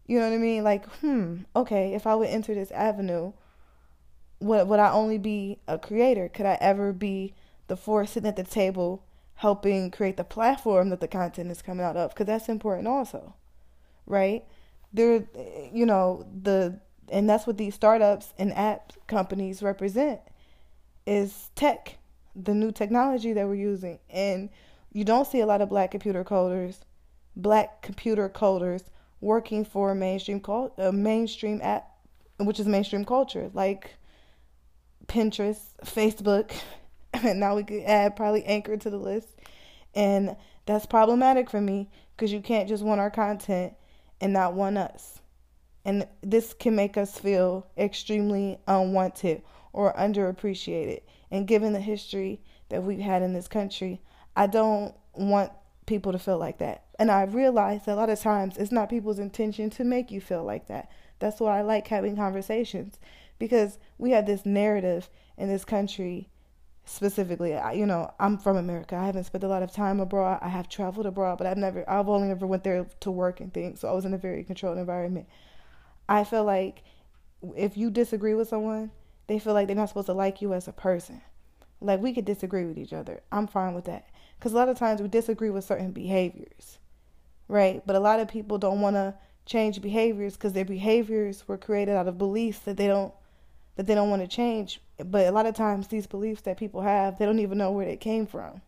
You 0.07 0.19
know 0.19 0.29
what 0.29 0.35
I 0.35 0.39
mean? 0.39 0.63
Like, 0.63 0.85
hmm, 0.97 1.37
okay, 1.55 1.93
if 1.93 2.05
I 2.05 2.15
would 2.15 2.27
enter 2.27 2.53
this 2.53 2.71
avenue, 2.71 3.33
would 4.39 4.67
would 4.67 4.79
I 4.79 4.91
only 4.91 5.17
be 5.17 5.59
a 5.67 5.77
creator? 5.79 6.27
Could 6.29 6.45
I 6.45 6.57
ever 6.59 6.91
be 6.91 7.33
the 7.67 7.77
force 7.77 8.11
sitting 8.11 8.27
at 8.27 8.35
the 8.35 8.43
table 8.43 9.05
helping 9.41 9.89
create 9.89 10.17
the 10.17 10.23
platform 10.23 10.89
that 10.89 10.99
the 10.99 11.07
content 11.07 11.49
is 11.49 11.63
coming 11.63 11.83
out 11.83 11.97
of? 11.97 12.11
Because 12.11 12.27
that's 12.27 12.47
important 12.47 12.87
also, 12.87 13.33
right? 14.05 14.45
There, 14.93 15.27
you 15.73 15.87
know, 15.87 16.27
the 16.43 16.79
and 17.11 17.27
that's 17.27 17.47
what 17.47 17.57
these 17.57 17.73
startups 17.73 18.33
and 18.37 18.53
app 18.53 18.93
companies 19.07 19.63
represent 19.63 20.21
is 21.07 21.49
tech, 21.55 21.97
the 22.35 22.53
new 22.53 22.71
technology 22.71 23.33
that 23.33 23.47
we're 23.47 23.55
using, 23.55 23.97
and 24.11 24.49
you 24.93 25.03
don't 25.03 25.25
see 25.25 25.39
a 25.39 25.47
lot 25.47 25.59
of 25.59 25.69
black 25.69 25.89
computer 25.89 26.23
coders, 26.23 26.81
black 27.35 27.81
computer 27.81 28.29
coders 28.29 28.83
working 29.21 29.65
for 29.65 29.95
mainstream 29.95 30.39
cult, 30.39 30.71
a 30.77 30.89
uh, 30.89 30.91
mainstream 30.91 31.59
app, 31.63 31.89
which 32.37 32.59
is 32.59 32.67
mainstream 32.67 33.05
culture, 33.05 33.49
like 33.55 33.95
Pinterest, 35.07 35.61
Facebook, 35.83 36.51
and 37.25 37.39
now 37.39 37.55
we 37.55 37.63
could 37.63 37.83
add 37.83 38.15
probably 38.15 38.43
Anchor 38.45 38.77
to 38.77 38.89
the 38.89 38.97
list. 38.97 39.29
And 39.93 40.35
that's 40.65 40.85
problematic 40.85 41.49
for 41.49 41.61
me 41.61 41.89
because 42.15 42.31
you 42.31 42.41
can't 42.41 42.69
just 42.69 42.83
want 42.83 43.01
our 43.01 43.11
content 43.11 43.73
and 44.19 44.33
not 44.33 44.53
want 44.53 44.77
us. 44.77 45.19
And 45.83 46.07
this 46.21 46.53
can 46.53 46.75
make 46.75 46.95
us 46.97 47.17
feel 47.17 47.67
extremely 47.77 48.59
unwanted 48.67 49.41
or 49.73 49.93
underappreciated. 49.93 51.01
And 51.31 51.47
given 51.47 51.73
the 51.73 51.79
history 51.79 52.41
that 52.69 52.83
we've 52.83 52.99
had 52.99 53.21
in 53.21 53.33
this 53.33 53.47
country, 53.47 54.01
I 54.35 54.47
don't 54.47 54.93
want 55.13 55.51
people 55.87 56.11
to 56.11 56.19
feel 56.19 56.37
like 56.37 56.59
that. 56.59 56.85
And 56.99 57.09
I've 57.09 57.33
realize 57.33 57.87
a 57.87 57.95
lot 57.95 58.09
of 58.09 58.19
times 58.19 58.57
it's 58.57 58.71
not 58.71 58.89
people's 58.89 59.19
intention 59.19 59.69
to 59.71 59.83
make 59.83 60.11
you 60.11 60.21
feel 60.21 60.43
like 60.43 60.67
that. 60.67 60.89
That's 61.19 61.39
why 61.39 61.59
I 61.59 61.61
like 61.63 61.87
having 61.87 62.15
conversations 62.15 62.99
because 63.39 63.79
we 63.97 64.11
have 64.11 64.27
this 64.27 64.45
narrative 64.45 65.09
in 65.37 65.49
this 65.49 65.65
country 65.65 66.29
specifically 66.91 67.57
you 67.73 67.85
know 67.85 68.11
i'm 68.19 68.37
from 68.37 68.57
america. 68.57 68.95
I 68.95 69.05
haven't 69.05 69.23
spent 69.25 69.43
a 69.43 69.47
lot 69.47 69.63
of 69.63 69.71
time 69.71 69.99
abroad. 69.99 70.39
I 70.41 70.49
have 70.49 70.69
traveled 70.69 71.05
abroad 71.05 71.37
but 71.37 71.47
i've 71.47 71.57
never 71.57 71.89
i've 71.89 72.09
only 72.09 72.29
ever 72.29 72.45
went 72.45 72.63
there 72.63 72.85
to 72.99 73.11
work 73.11 73.39
and 73.39 73.53
things 73.53 73.79
so 73.79 73.89
i 73.89 73.93
was 73.93 74.05
in 74.05 74.13
a 74.13 74.17
very 74.17 74.43
controlled 74.43 74.77
environment. 74.77 75.27
I 76.09 76.23
feel 76.23 76.43
like 76.43 76.83
if 77.55 77.77
you 77.77 77.89
disagree 77.89 78.33
with 78.33 78.49
someone 78.49 78.91
they 79.27 79.39
feel 79.39 79.53
like 79.53 79.67
they're 79.67 79.75
not 79.75 79.87
supposed 79.87 80.07
to 80.07 80.13
like 80.13 80.41
you 80.41 80.53
as 80.53 80.67
a 80.67 80.73
person. 80.73 81.21
Like 81.79 82.01
we 82.01 82.13
could 82.13 82.25
disagree 82.25 82.65
with 82.65 82.77
each 82.77 82.91
other. 82.91 83.21
I'm 83.31 83.47
fine 83.47 83.73
with 83.73 83.85
that. 83.85 84.07
Because 84.37 84.51
a 84.51 84.55
lot 84.55 84.67
of 84.67 84.77
times 84.77 85.01
we 85.01 85.07
disagree 85.07 85.49
with 85.49 85.63
certain 85.63 85.91
behaviors 85.91 86.79
right? 87.51 87.83
But 87.85 87.97
a 87.97 87.99
lot 87.99 88.19
of 88.21 88.29
people 88.29 88.57
don't 88.57 88.79
want 88.79 88.95
to 88.95 89.13
change 89.45 89.81
behaviors 89.81 90.33
because 90.33 90.53
their 90.53 90.65
behaviors 90.65 91.47
were 91.47 91.57
created 91.57 91.95
out 91.95 92.07
of 92.07 92.17
beliefs 92.17 92.59
that 92.59 92.77
they 92.77 92.87
don't 92.87 93.13
that 93.75 93.87
they 93.87 93.95
don't 93.95 94.09
want 94.09 94.21
to 94.21 94.27
change. 94.27 94.81
But 94.97 95.27
a 95.27 95.31
lot 95.31 95.45
of 95.45 95.55
times, 95.55 95.87
these 95.87 96.07
beliefs 96.07 96.41
that 96.41 96.57
people 96.57 96.81
have, 96.81 97.17
they 97.17 97.25
don't 97.25 97.39
even 97.39 97.57
know 97.57 97.71
where 97.71 97.85
they 97.85 97.97
came 97.97 98.27
from. 98.27 98.61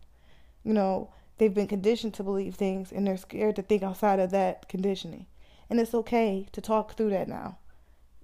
You 0.62 0.72
know, 0.72 1.10
they've 1.38 1.52
been 1.52 1.66
conditioned 1.66 2.14
to 2.14 2.22
believe 2.22 2.54
things 2.54 2.92
and 2.92 3.06
they're 3.06 3.16
scared 3.16 3.56
to 3.56 3.62
think 3.62 3.82
outside 3.82 4.18
of 4.18 4.30
that 4.30 4.68
conditioning. 4.68 5.26
And 5.68 5.80
it's 5.80 5.94
okay 5.94 6.46
to 6.52 6.60
talk 6.60 6.96
through 6.96 7.10
that 7.10 7.28
now, 7.28 7.58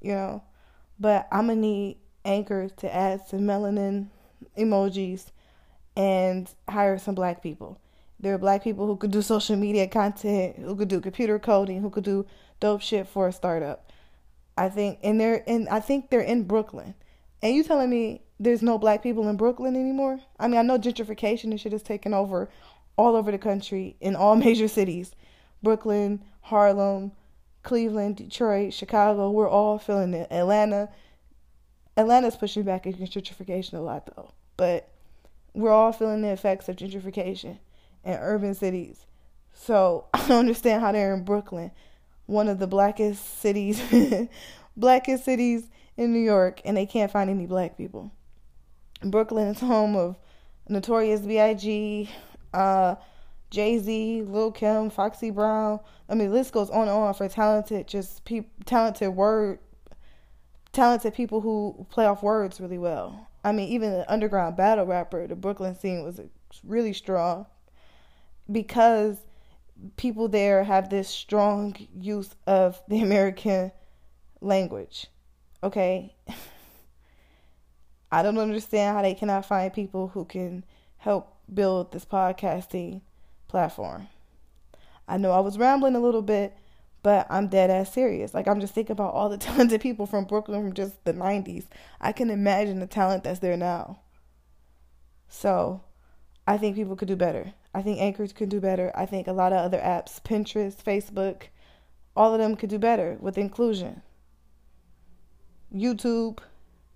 you 0.00 0.12
know. 0.12 0.42
But 0.98 1.28
I'm 1.32 1.46
going 1.46 1.58
to 1.58 1.66
need 1.66 1.96
Anchor 2.24 2.68
to 2.68 2.94
add 2.94 3.26
some 3.26 3.40
melanin 3.40 4.08
emojis 4.56 5.26
and 5.96 6.50
hire 6.68 6.98
some 6.98 7.14
black 7.14 7.42
people. 7.42 7.80
There 8.18 8.34
are 8.34 8.38
black 8.38 8.62
people 8.62 8.86
who 8.86 8.96
could 8.96 9.10
do 9.10 9.22
social 9.22 9.56
media 9.56 9.88
content, 9.88 10.56
who 10.56 10.76
could 10.76 10.88
do 10.88 11.00
computer 11.00 11.38
coding, 11.38 11.80
who 11.80 11.88
could 11.88 12.04
do 12.04 12.26
dope 12.60 12.82
shit 12.82 13.08
for 13.08 13.28
a 13.28 13.32
startup. 13.32 13.90
I 14.60 14.68
think, 14.68 14.98
and 15.02 15.18
they're 15.18 15.42
in. 15.46 15.68
I 15.68 15.80
think 15.80 16.10
they're 16.10 16.20
in 16.20 16.42
Brooklyn. 16.42 16.94
And 17.42 17.54
you 17.54 17.64
telling 17.64 17.88
me 17.88 18.20
there's 18.38 18.60
no 18.60 18.76
black 18.76 19.02
people 19.02 19.26
in 19.26 19.38
Brooklyn 19.38 19.74
anymore? 19.74 20.20
I 20.38 20.48
mean, 20.48 20.60
I 20.60 20.62
know 20.62 20.78
gentrification 20.78 21.44
and 21.44 21.58
shit 21.58 21.72
has 21.72 21.82
taken 21.82 22.12
over 22.12 22.50
all 22.98 23.16
over 23.16 23.30
the 23.30 23.38
country 23.38 23.96
in 24.02 24.14
all 24.14 24.36
major 24.46 24.68
cities, 24.68 25.12
Brooklyn, 25.62 26.22
Harlem, 26.42 27.12
Cleveland, 27.62 28.16
Detroit, 28.16 28.74
Chicago. 28.74 29.30
We're 29.30 29.48
all 29.48 29.78
feeling 29.78 30.12
it. 30.12 30.30
Atlanta. 30.30 30.90
Atlanta's 31.96 32.36
pushing 32.36 32.62
back 32.62 32.84
against 32.84 33.14
gentrification 33.14 33.74
a 33.74 33.80
lot 33.80 34.10
though, 34.14 34.32
but 34.58 34.90
we're 35.54 35.72
all 35.72 35.92
feeling 35.92 36.20
the 36.20 36.28
effects 36.28 36.68
of 36.68 36.76
gentrification 36.76 37.58
in 38.04 38.12
urban 38.12 38.54
cities. 38.54 39.06
So 39.54 40.04
I 40.14 40.18
don't 40.28 40.40
understand 40.40 40.82
how 40.82 40.92
they're 40.92 41.14
in 41.14 41.24
Brooklyn, 41.24 41.70
one 42.30 42.48
of 42.48 42.60
the 42.60 42.66
blackest 42.66 43.40
cities, 43.40 43.82
blackest 44.76 45.24
cities 45.24 45.68
in 45.96 46.12
New 46.12 46.20
York, 46.20 46.60
and 46.64 46.76
they 46.76 46.86
can't 46.86 47.10
find 47.10 47.28
any 47.28 47.44
black 47.44 47.76
people. 47.76 48.12
Brooklyn 49.02 49.48
is 49.48 49.60
home 49.60 49.96
of 49.96 50.16
Notorious 50.68 51.22
B.I.G., 51.22 52.08
uh, 52.54 52.94
Jay 53.50 53.78
Z, 53.78 54.22
Lil 54.22 54.52
Kim, 54.52 54.90
Foxy 54.90 55.30
Brown. 55.30 55.80
I 56.08 56.14
mean, 56.14 56.28
the 56.28 56.34
list 56.34 56.52
goes 56.52 56.70
on 56.70 56.82
and 56.82 56.90
on 56.90 57.14
for 57.14 57.28
talented, 57.28 57.88
just 57.88 58.24
pe- 58.24 58.46
talented 58.64 59.10
word, 59.10 59.58
talented 60.72 61.14
people 61.14 61.40
who 61.40 61.84
play 61.90 62.06
off 62.06 62.22
words 62.22 62.60
really 62.60 62.78
well. 62.78 63.26
I 63.42 63.50
mean, 63.50 63.68
even 63.70 63.90
the 63.90 64.12
underground 64.12 64.56
battle 64.56 64.86
rapper, 64.86 65.26
the 65.26 65.34
Brooklyn 65.34 65.74
scene 65.74 66.04
was 66.04 66.20
really 66.62 66.92
strong 66.92 67.46
because 68.50 69.16
people 69.96 70.28
there 70.28 70.64
have 70.64 70.90
this 70.90 71.08
strong 71.08 71.76
use 71.94 72.34
of 72.46 72.80
the 72.88 73.00
American 73.02 73.72
language. 74.40 75.06
Okay? 75.62 76.14
I 78.12 78.22
don't 78.22 78.38
understand 78.38 78.96
how 78.96 79.02
they 79.02 79.14
cannot 79.14 79.46
find 79.46 79.72
people 79.72 80.08
who 80.08 80.24
can 80.24 80.64
help 80.98 81.36
build 81.52 81.92
this 81.92 82.04
podcasting 82.04 83.02
platform. 83.48 84.08
I 85.06 85.16
know 85.16 85.32
I 85.32 85.40
was 85.40 85.58
rambling 85.58 85.96
a 85.96 86.00
little 86.00 86.22
bit, 86.22 86.56
but 87.02 87.26
I'm 87.30 87.48
dead 87.48 87.70
ass 87.70 87.92
serious. 87.92 88.34
Like 88.34 88.48
I'm 88.48 88.60
just 88.60 88.74
thinking 88.74 88.92
about 88.92 89.14
all 89.14 89.28
the 89.28 89.38
talented 89.38 89.80
people 89.80 90.06
from 90.06 90.24
Brooklyn 90.24 90.62
from 90.62 90.74
just 90.74 91.04
the 91.04 91.14
90s. 91.14 91.66
I 92.00 92.12
can 92.12 92.30
imagine 92.30 92.80
the 92.80 92.86
talent 92.86 93.24
that's 93.24 93.40
there 93.40 93.56
now. 93.56 94.00
So, 95.28 95.82
I 96.46 96.58
think 96.58 96.74
people 96.74 96.96
could 96.96 97.06
do 97.06 97.14
better. 97.14 97.52
I 97.74 97.82
think 97.82 98.00
anchors 98.00 98.32
could 98.32 98.48
do 98.48 98.60
better. 98.60 98.90
I 98.94 99.06
think 99.06 99.26
a 99.26 99.32
lot 99.32 99.52
of 99.52 99.58
other 99.58 99.78
apps, 99.78 100.20
Pinterest, 100.20 100.76
Facebook, 100.76 101.44
all 102.16 102.32
of 102.34 102.40
them 102.40 102.56
could 102.56 102.70
do 102.70 102.78
better 102.78 103.16
with 103.20 103.38
inclusion. 103.38 104.02
YouTube, 105.72 106.38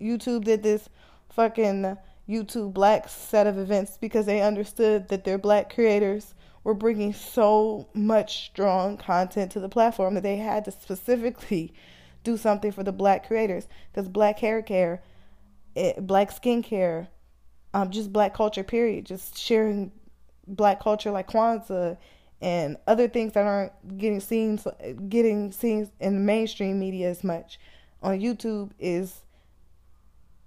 YouTube 0.01 0.43
did 0.43 0.63
this 0.63 0.89
fucking 1.29 1.97
YouTube 2.27 2.73
Black 2.73 3.07
set 3.07 3.47
of 3.47 3.57
events 3.57 3.97
because 3.99 4.25
they 4.25 4.41
understood 4.41 5.07
that 5.07 5.23
their 5.23 5.37
black 5.37 5.73
creators 5.73 6.33
were 6.63 6.73
bringing 6.73 7.13
so 7.13 7.87
much 7.93 8.47
strong 8.47 8.97
content 8.97 9.51
to 9.51 9.59
the 9.59 9.69
platform 9.69 10.15
that 10.15 10.23
they 10.23 10.37
had 10.37 10.65
to 10.65 10.71
specifically 10.71 11.73
do 12.23 12.35
something 12.35 12.71
for 12.71 12.83
the 12.83 12.91
black 12.91 13.27
creators 13.27 13.67
because 13.91 14.09
black 14.09 14.39
hair 14.39 14.61
care, 14.61 15.01
it, 15.75 16.05
black 16.05 16.31
skincare, 16.31 17.07
um, 17.73 17.91
just 17.91 18.11
black 18.11 18.33
culture, 18.33 18.63
period, 18.63 19.05
just 19.05 19.37
sharing 19.37 19.91
black 20.47 20.79
culture 20.79 21.11
like 21.11 21.29
Kwanzaa 21.29 21.97
and 22.41 22.77
other 22.87 23.07
things 23.07 23.33
that 23.33 23.45
aren't 23.45 23.97
getting 23.97 24.19
seen 24.19 24.59
getting 25.09 25.51
seen 25.51 25.89
in 25.99 26.13
the 26.15 26.19
mainstream 26.19 26.79
media 26.79 27.09
as 27.09 27.23
much 27.23 27.59
on 28.03 28.19
YouTube 28.19 28.71
is 28.79 29.21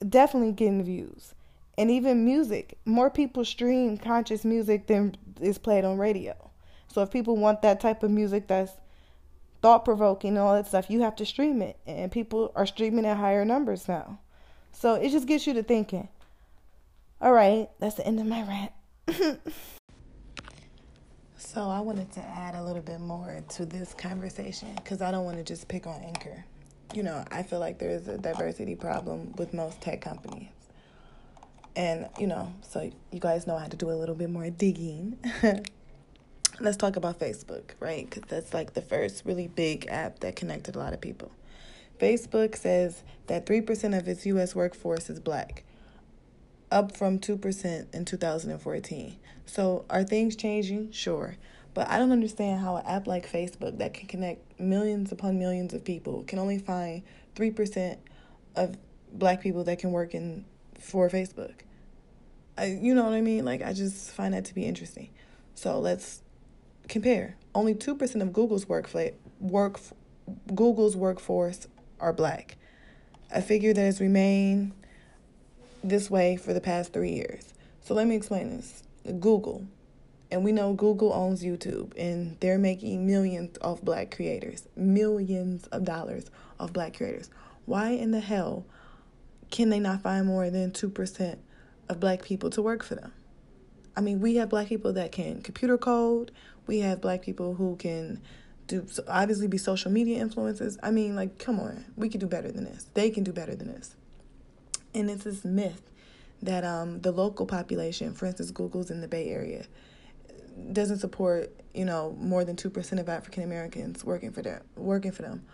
definitely 0.06 0.52
getting 0.52 0.82
views. 0.84 1.34
And 1.76 1.90
even 1.90 2.24
music, 2.24 2.76
more 2.84 3.10
people 3.10 3.44
stream 3.44 3.98
conscious 3.98 4.44
music 4.44 4.86
than 4.86 5.16
is 5.40 5.58
played 5.58 5.84
on 5.84 5.98
radio. 5.98 6.34
So 6.88 7.02
if 7.02 7.10
people 7.10 7.36
want 7.36 7.62
that 7.62 7.80
type 7.80 8.02
of 8.02 8.10
music 8.10 8.48
that's 8.48 8.72
thought 9.62 9.84
provoking 9.84 10.30
and 10.30 10.38
all 10.38 10.54
that 10.54 10.66
stuff, 10.66 10.90
you 10.90 11.02
have 11.02 11.16
to 11.16 11.26
stream 11.26 11.62
it. 11.62 11.76
And 11.86 12.10
people 12.10 12.52
are 12.56 12.66
streaming 12.66 13.06
at 13.06 13.16
higher 13.16 13.44
numbers 13.44 13.88
now. 13.88 14.18
So 14.72 14.94
it 14.94 15.10
just 15.10 15.26
gets 15.26 15.46
you 15.46 15.54
to 15.54 15.62
thinking. 15.62 16.08
All 17.20 17.32
right, 17.32 17.68
that's 17.78 17.96
the 17.96 18.06
end 18.06 18.20
of 18.20 18.26
my 18.26 18.42
rant. 18.42 19.40
So 21.50 21.62
I 21.62 21.80
wanted 21.80 22.12
to 22.12 22.20
add 22.20 22.54
a 22.56 22.62
little 22.62 22.82
bit 22.82 23.00
more 23.00 23.42
to 23.54 23.64
this 23.64 23.94
conversation 23.94 24.68
because 24.74 25.00
I 25.00 25.10
don't 25.10 25.24
want 25.24 25.38
to 25.38 25.42
just 25.42 25.66
pick 25.66 25.86
on 25.86 25.98
Anchor. 26.02 26.44
You 26.92 27.02
know, 27.02 27.24
I 27.30 27.42
feel 27.42 27.58
like 27.58 27.78
there 27.78 27.88
is 27.88 28.06
a 28.06 28.18
diversity 28.18 28.74
problem 28.74 29.32
with 29.38 29.54
most 29.54 29.80
tech 29.80 30.02
companies. 30.02 30.50
And, 31.74 32.06
you 32.18 32.26
know, 32.26 32.52
so 32.60 32.82
you 32.82 33.18
guys 33.18 33.46
know 33.46 33.56
I 33.56 33.62
had 33.62 33.70
to 33.70 33.78
do 33.78 33.90
a 33.90 33.96
little 33.96 34.14
bit 34.14 34.28
more 34.28 34.50
digging. 34.50 35.16
Let's 36.60 36.76
talk 36.76 36.96
about 36.96 37.18
Facebook, 37.18 37.70
right? 37.80 38.04
Because 38.04 38.24
that's 38.28 38.52
like 38.52 38.74
the 38.74 38.82
first 38.82 39.24
really 39.24 39.48
big 39.48 39.86
app 39.88 40.18
that 40.18 40.36
connected 40.36 40.76
a 40.76 40.78
lot 40.78 40.92
of 40.92 41.00
people. 41.00 41.30
Facebook 41.98 42.56
says 42.56 43.04
that 43.26 43.46
3% 43.46 43.96
of 43.96 44.06
its 44.06 44.26
U.S. 44.26 44.54
workforce 44.54 45.08
is 45.08 45.18
black 45.18 45.64
up 46.70 46.96
from 46.96 47.18
2% 47.18 47.94
in 47.94 48.04
2014. 48.04 49.16
So, 49.46 49.84
are 49.88 50.04
things 50.04 50.36
changing? 50.36 50.92
Sure. 50.92 51.36
But 51.74 51.88
I 51.88 51.98
don't 51.98 52.12
understand 52.12 52.60
how 52.60 52.76
an 52.76 52.86
app 52.86 53.06
like 53.06 53.30
Facebook 53.30 53.78
that 53.78 53.94
can 53.94 54.08
connect 54.08 54.60
millions 54.60 55.12
upon 55.12 55.38
millions 55.38 55.72
of 55.72 55.84
people 55.84 56.24
can 56.24 56.38
only 56.38 56.58
find 56.58 57.02
3% 57.36 57.96
of 58.56 58.76
black 59.12 59.40
people 59.40 59.64
that 59.64 59.78
can 59.78 59.92
work 59.92 60.14
in 60.14 60.44
for 60.78 61.08
Facebook. 61.08 61.54
I, 62.56 62.66
you 62.66 62.94
know 62.94 63.04
what 63.04 63.12
I 63.12 63.20
mean? 63.20 63.44
Like 63.44 63.62
I 63.62 63.72
just 63.72 64.10
find 64.10 64.34
that 64.34 64.44
to 64.46 64.54
be 64.54 64.64
interesting. 64.64 65.10
So, 65.54 65.78
let's 65.78 66.22
compare. 66.88 67.36
Only 67.54 67.74
2% 67.74 68.22
of 68.22 68.32
Google's 68.32 68.68
work 68.68 68.90
work 69.40 69.80
Google's 70.54 70.96
workforce 70.96 71.68
are 72.00 72.12
black. 72.12 72.56
A 73.30 73.42
figure 73.42 73.72
that 73.72 73.80
has 73.80 74.00
remained 74.00 74.72
this 75.82 76.10
way 76.10 76.36
for 76.36 76.52
the 76.52 76.60
past 76.60 76.92
three 76.92 77.12
years. 77.12 77.54
So 77.82 77.94
let 77.94 78.06
me 78.06 78.16
explain 78.16 78.50
this. 78.50 78.82
Google, 79.20 79.66
and 80.30 80.44
we 80.44 80.52
know 80.52 80.74
Google 80.74 81.12
owns 81.12 81.42
YouTube, 81.42 81.96
and 81.96 82.36
they're 82.40 82.58
making 82.58 83.06
millions 83.06 83.56
off 83.62 83.80
black 83.82 84.14
creators, 84.14 84.68
millions 84.76 85.66
of 85.68 85.84
dollars 85.84 86.30
off 86.60 86.72
black 86.72 86.96
creators. 86.96 87.30
Why 87.64 87.90
in 87.90 88.10
the 88.10 88.20
hell 88.20 88.66
can 89.50 89.70
they 89.70 89.80
not 89.80 90.02
find 90.02 90.26
more 90.26 90.50
than 90.50 90.70
2% 90.70 91.38
of 91.88 92.00
black 92.00 92.22
people 92.22 92.50
to 92.50 92.62
work 92.62 92.84
for 92.84 92.94
them? 92.94 93.12
I 93.96 94.00
mean, 94.00 94.20
we 94.20 94.36
have 94.36 94.48
black 94.48 94.68
people 94.68 94.92
that 94.92 95.12
can 95.12 95.42
computer 95.42 95.78
code, 95.78 96.30
we 96.66 96.80
have 96.80 97.00
black 97.00 97.22
people 97.22 97.54
who 97.54 97.76
can 97.76 98.20
do 98.66 98.86
obviously 99.08 99.48
be 99.48 99.58
social 99.58 99.90
media 99.90 100.22
influencers. 100.24 100.76
I 100.82 100.90
mean, 100.90 101.16
like, 101.16 101.38
come 101.38 101.58
on, 101.58 101.86
we 101.96 102.08
can 102.08 102.20
do 102.20 102.26
better 102.26 102.52
than 102.52 102.64
this. 102.64 102.86
They 102.94 103.10
can 103.10 103.24
do 103.24 103.32
better 103.32 103.56
than 103.56 103.68
this. 103.68 103.96
And 104.98 105.08
it's 105.08 105.22
this 105.22 105.44
myth 105.44 105.92
that 106.42 106.64
um, 106.64 107.00
the 107.02 107.12
local 107.12 107.46
population, 107.46 108.14
for 108.14 108.26
instance, 108.26 108.50
Google's 108.50 108.90
in 108.90 109.00
the 109.00 109.06
Bay 109.06 109.28
Area, 109.28 109.64
doesn't 110.72 110.98
support 110.98 111.54
you 111.72 111.84
know 111.84 112.16
more 112.18 112.44
than 112.44 112.56
two 112.56 112.68
percent 112.68 113.00
of 113.00 113.08
African 113.08 113.44
Americans 113.44 114.04
working 114.04 114.32
for 114.32 114.42
them. 114.42 114.60
Working 114.74 115.12
for 115.12 115.22
them. 115.22 115.44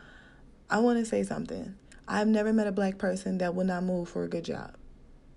I 0.70 0.78
want 0.78 0.98
to 0.98 1.04
say 1.04 1.22
something. 1.24 1.74
I've 2.08 2.26
never 2.26 2.54
met 2.54 2.66
a 2.66 2.72
black 2.72 2.96
person 2.96 3.36
that 3.38 3.54
will 3.54 3.66
not 3.66 3.82
move 3.82 4.08
for 4.08 4.24
a 4.24 4.28
good 4.28 4.44
job. 4.44 4.76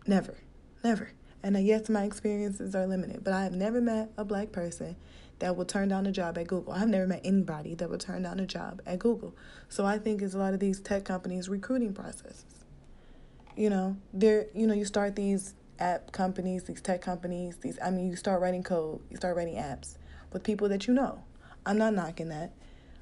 Never, 0.06 0.38
never. 0.86 1.12
And 1.44 1.58
yes, 1.66 1.90
my 1.90 2.04
experiences 2.04 2.76
are 2.76 2.88
limited, 2.88 3.26
but 3.26 3.34
I 3.34 3.44
have 3.44 3.54
never 3.54 3.82
met 3.82 4.12
a 4.18 4.24
black 4.24 4.54
person 4.54 4.96
that 5.40 5.58
will 5.58 5.66
turn 5.66 5.90
down 5.90 6.06
a 6.06 6.12
job 6.14 6.38
at 6.38 6.48
Google. 6.48 6.72
I've 6.74 6.88
never 6.88 7.08
met 7.08 7.22
anybody 7.26 7.76
that 7.76 7.90
will 7.90 7.98
turn 7.98 8.24
down 8.24 8.40
a 8.40 8.46
job 8.46 8.82
at 8.86 9.00
Google. 9.00 9.36
So 9.68 9.86
I 9.86 9.98
think 9.98 10.22
it's 10.22 10.34
a 10.34 10.38
lot 10.38 10.54
of 10.54 10.62
these 10.62 10.80
tech 10.80 11.04
companies' 11.04 11.50
recruiting 11.50 11.94
processes. 11.94 12.46
You 13.58 13.72
know, 13.72 13.98
there 14.14 14.46
you 14.54 14.68
know, 14.68 14.76
you 14.76 14.86
start 14.86 15.16
these 15.16 15.56
app 15.80 16.12
companies, 16.12 16.66
these 16.66 16.80
tech 16.80 17.02
companies, 17.02 17.58
these 17.58 17.80
I 17.84 17.90
mean 17.90 18.08
you 18.08 18.16
start 18.16 18.40
writing 18.40 18.64
code, 18.64 19.02
you 19.10 19.18
start 19.18 19.36
writing 19.36 19.56
apps 19.56 19.98
with 20.32 20.44
people 20.44 20.70
that 20.70 20.88
you 20.88 20.94
know. 20.94 21.24
I'm 21.66 21.80
not 21.80 21.96
knocking 21.96 22.30
that. 22.30 22.54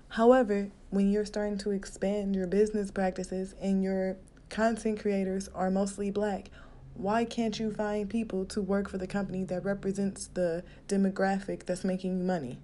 However, 0.08 0.72
when 0.92 1.12
you're 1.12 1.26
starting 1.26 1.58
to 1.60 1.72
expand 1.72 2.36
your 2.36 2.48
business 2.48 2.90
practices 2.90 3.54
and 3.62 3.84
your 3.84 4.16
content 4.50 5.00
creators 5.00 5.50
are 5.50 5.70
mostly 5.70 6.10
black, 6.10 6.50
why 6.94 7.26
can't 7.26 7.60
you 7.60 7.74
find 7.74 8.10
people 8.10 8.46
to 8.46 8.62
work 8.62 8.90
for 8.90 8.98
the 8.98 9.08
company 9.08 9.44
that 9.44 9.66
represents 9.66 10.28
the 10.28 10.64
demographic 10.88 11.66
that's 11.66 11.84
making 11.84 12.18
you 12.18 12.24
money? 12.24 12.60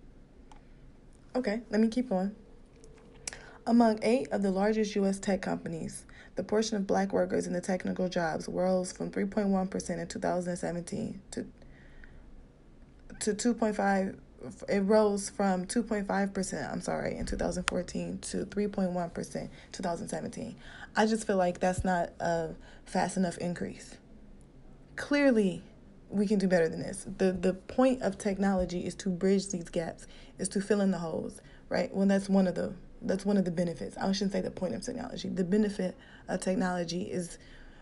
Okay, 1.35 1.61
let 1.69 1.81
me 1.81 1.89
keep 1.89 2.09
going. 2.09 2.33
Among 3.67 3.99
eight 4.01 4.29
of 4.31 4.41
the 4.41 4.51
largest 4.51 4.95
U.S. 4.95 5.19
tech 5.19 5.41
companies, 5.41 6.05
the 6.35 6.43
portion 6.43 6.77
of 6.77 6.87
black 6.87 7.13
workers 7.13 7.47
in 7.47 7.53
the 7.53 7.61
technical 7.61 8.09
jobs 8.09 8.47
rose 8.47 8.91
from 8.91 9.11
3.1% 9.11 9.99
in 9.99 10.07
2017 10.07 11.21
to 11.31 11.45
to 13.19 13.33
2.5 13.33 14.17
it 14.67 14.79
rose 14.79 15.29
from 15.29 15.65
2.5%, 15.65 16.71
I'm 16.71 16.81
sorry, 16.81 17.15
in 17.15 17.25
2014 17.25 18.19
to 18.19 18.37
3.1% 18.45 19.49
2017. 19.71 20.55
I 20.95 21.05
just 21.05 21.27
feel 21.27 21.37
like 21.37 21.59
that's 21.59 21.83
not 21.83 22.09
a 22.19 22.55
fast 22.85 23.17
enough 23.17 23.37
increase. 23.37 23.97
Clearly, 24.95 25.63
we 26.09 26.27
can 26.27 26.39
do 26.39 26.47
better 26.47 26.67
than 26.67 26.81
this. 26.81 27.05
The 27.17 27.31
the 27.31 27.53
point 27.53 28.01
of 28.01 28.17
technology 28.17 28.85
is 28.85 28.95
to 28.95 29.09
bridge 29.09 29.49
these 29.49 29.69
gaps, 29.69 30.07
is 30.37 30.49
to 30.49 30.61
fill 30.61 30.81
in 30.81 30.91
the 30.91 30.97
holes, 30.97 31.39
right? 31.69 31.93
Well, 31.93 32.07
that's 32.07 32.27
one 32.27 32.47
of 32.47 32.55
the 32.55 32.73
that's 33.01 33.25
one 33.25 33.37
of 33.37 33.45
the 33.45 33.51
benefits. 33.51 33.97
I 33.97 34.11
shouldn't 34.11 34.33
say 34.33 34.41
the 34.41 34.51
point 34.51 34.75
of 34.75 34.83
technology. 34.83 35.29
The 35.29 35.43
benefit 35.43 35.95
of 36.27 36.39
technology 36.41 37.03
is 37.03 37.37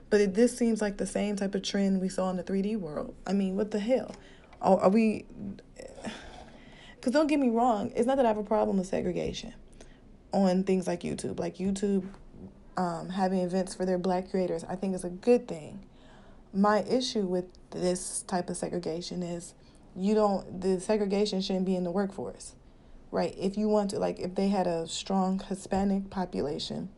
but 0.10 0.22
it, 0.22 0.34
this 0.34 0.58
seems 0.58 0.82
like 0.82 0.98
the 0.98 1.06
same 1.06 1.36
type 1.36 1.54
of 1.54 1.62
trend 1.62 2.02
we 2.02 2.10
saw 2.10 2.30
in 2.30 2.38
the 2.38 2.44
3D 2.44 2.78
world. 2.78 3.14
I 3.28 3.34
mean, 3.34 3.56
what 3.56 3.72
the 3.72 3.80
hell? 3.80 4.16
Are, 4.62 4.80
are 4.80 4.90
we 4.90 5.26
because 6.96 7.14
don't 7.14 7.28
get 7.28 7.40
me 7.40 7.50
wrong, 7.50 7.92
it's 7.96 8.08
not 8.08 8.18
that 8.18 8.26
I 8.26 8.30
have 8.30 8.38
a 8.38 8.44
problem 8.44 8.78
with 8.78 8.88
segregation 8.88 9.54
on 10.34 10.64
things 10.64 10.88
like 10.88 11.02
YouTube. 11.02 11.40
Like 11.40 11.58
YouTube 11.58 12.06
um, 12.78 13.10
having 13.10 13.40
events 13.40 13.76
for 13.76 13.86
their 13.86 13.98
black 13.98 14.32
creators, 14.32 14.64
I 14.64 14.76
think 14.76 14.96
is 14.96 15.04
a 15.04 15.10
good 15.10 15.48
thing. 15.48 15.86
My 16.54 16.82
issue 16.84 17.26
with 17.26 17.46
this 17.72 18.24
type 18.24 18.50
of 18.50 18.58
segregation 18.58 19.22
is 19.22 19.54
you 19.96 20.16
don't, 20.16 20.62
the 20.62 20.80
segregation 20.80 21.42
shouldn't 21.42 21.66
be 21.66 21.76
in 21.76 21.84
the 21.84 21.92
workforce, 21.92 22.56
right? 23.12 23.36
If 23.38 23.58
you 23.58 23.68
want 23.68 23.92
to, 23.92 24.00
like, 24.00 24.20
if 24.20 24.36
they 24.36 24.50
had 24.50 24.68
a 24.68 24.88
strong 24.88 25.40
Hispanic 25.40 26.10
population 26.10 26.90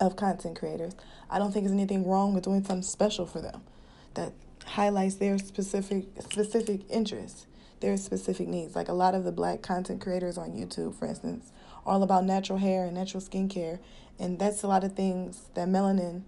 of 0.00 0.16
content 0.16 0.58
creators, 0.58 0.94
I 1.30 1.38
don't 1.38 1.52
think 1.52 1.64
there's 1.64 1.72
anything 1.74 2.06
wrong 2.06 2.34
with 2.34 2.44
doing 2.44 2.64
something 2.64 2.82
special 2.82 3.26
for 3.26 3.40
them 3.40 3.62
that 4.14 4.32
highlights 4.66 5.16
their 5.16 5.38
specific 5.38 6.06
specific 6.20 6.80
interests 6.90 7.46
their 7.84 7.96
specific 7.96 8.48
needs. 8.48 8.74
Like 8.74 8.88
a 8.88 8.94
lot 8.94 9.14
of 9.14 9.24
the 9.24 9.32
black 9.32 9.62
content 9.62 10.00
creators 10.00 10.38
on 10.38 10.52
YouTube, 10.52 10.94
for 10.94 11.06
instance, 11.06 11.52
are 11.84 11.94
all 11.94 12.02
about 12.02 12.24
natural 12.24 12.58
hair 12.58 12.84
and 12.84 12.94
natural 12.94 13.22
skincare. 13.22 13.78
And 14.18 14.38
that's 14.38 14.62
a 14.62 14.66
lot 14.66 14.84
of 14.84 14.94
things 14.94 15.48
that 15.54 15.68
melanin 15.68 16.22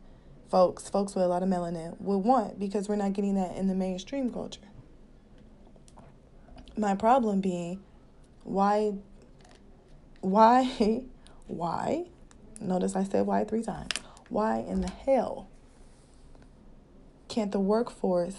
folks, 0.51 0.89
folks 0.89 1.15
with 1.15 1.25
a 1.25 1.29
lot 1.29 1.43
of 1.43 1.49
melanin, 1.49 2.01
would 2.01 2.19
want 2.19 2.59
because 2.59 2.89
we're 2.89 2.97
not 2.97 3.15
getting 3.15 3.35
that 3.35 3.57
in 3.57 3.69
the 3.69 3.75
mainstream 3.75 4.31
culture. 4.33 4.61
My 6.77 6.95
problem 6.95 7.41
being, 7.41 7.81
why, 8.47 8.95
why, 10.21 11.05
why? 11.47 12.07
Notice 12.61 12.97
I 12.97 13.05
said 13.05 13.27
why 13.27 13.45
three 13.45 13.63
times. 13.63 13.93
Why 14.29 14.59
in 14.59 14.81
the 14.81 14.91
hell 14.91 15.49
can't 17.29 17.53
the 17.53 17.61
workforce 17.61 18.37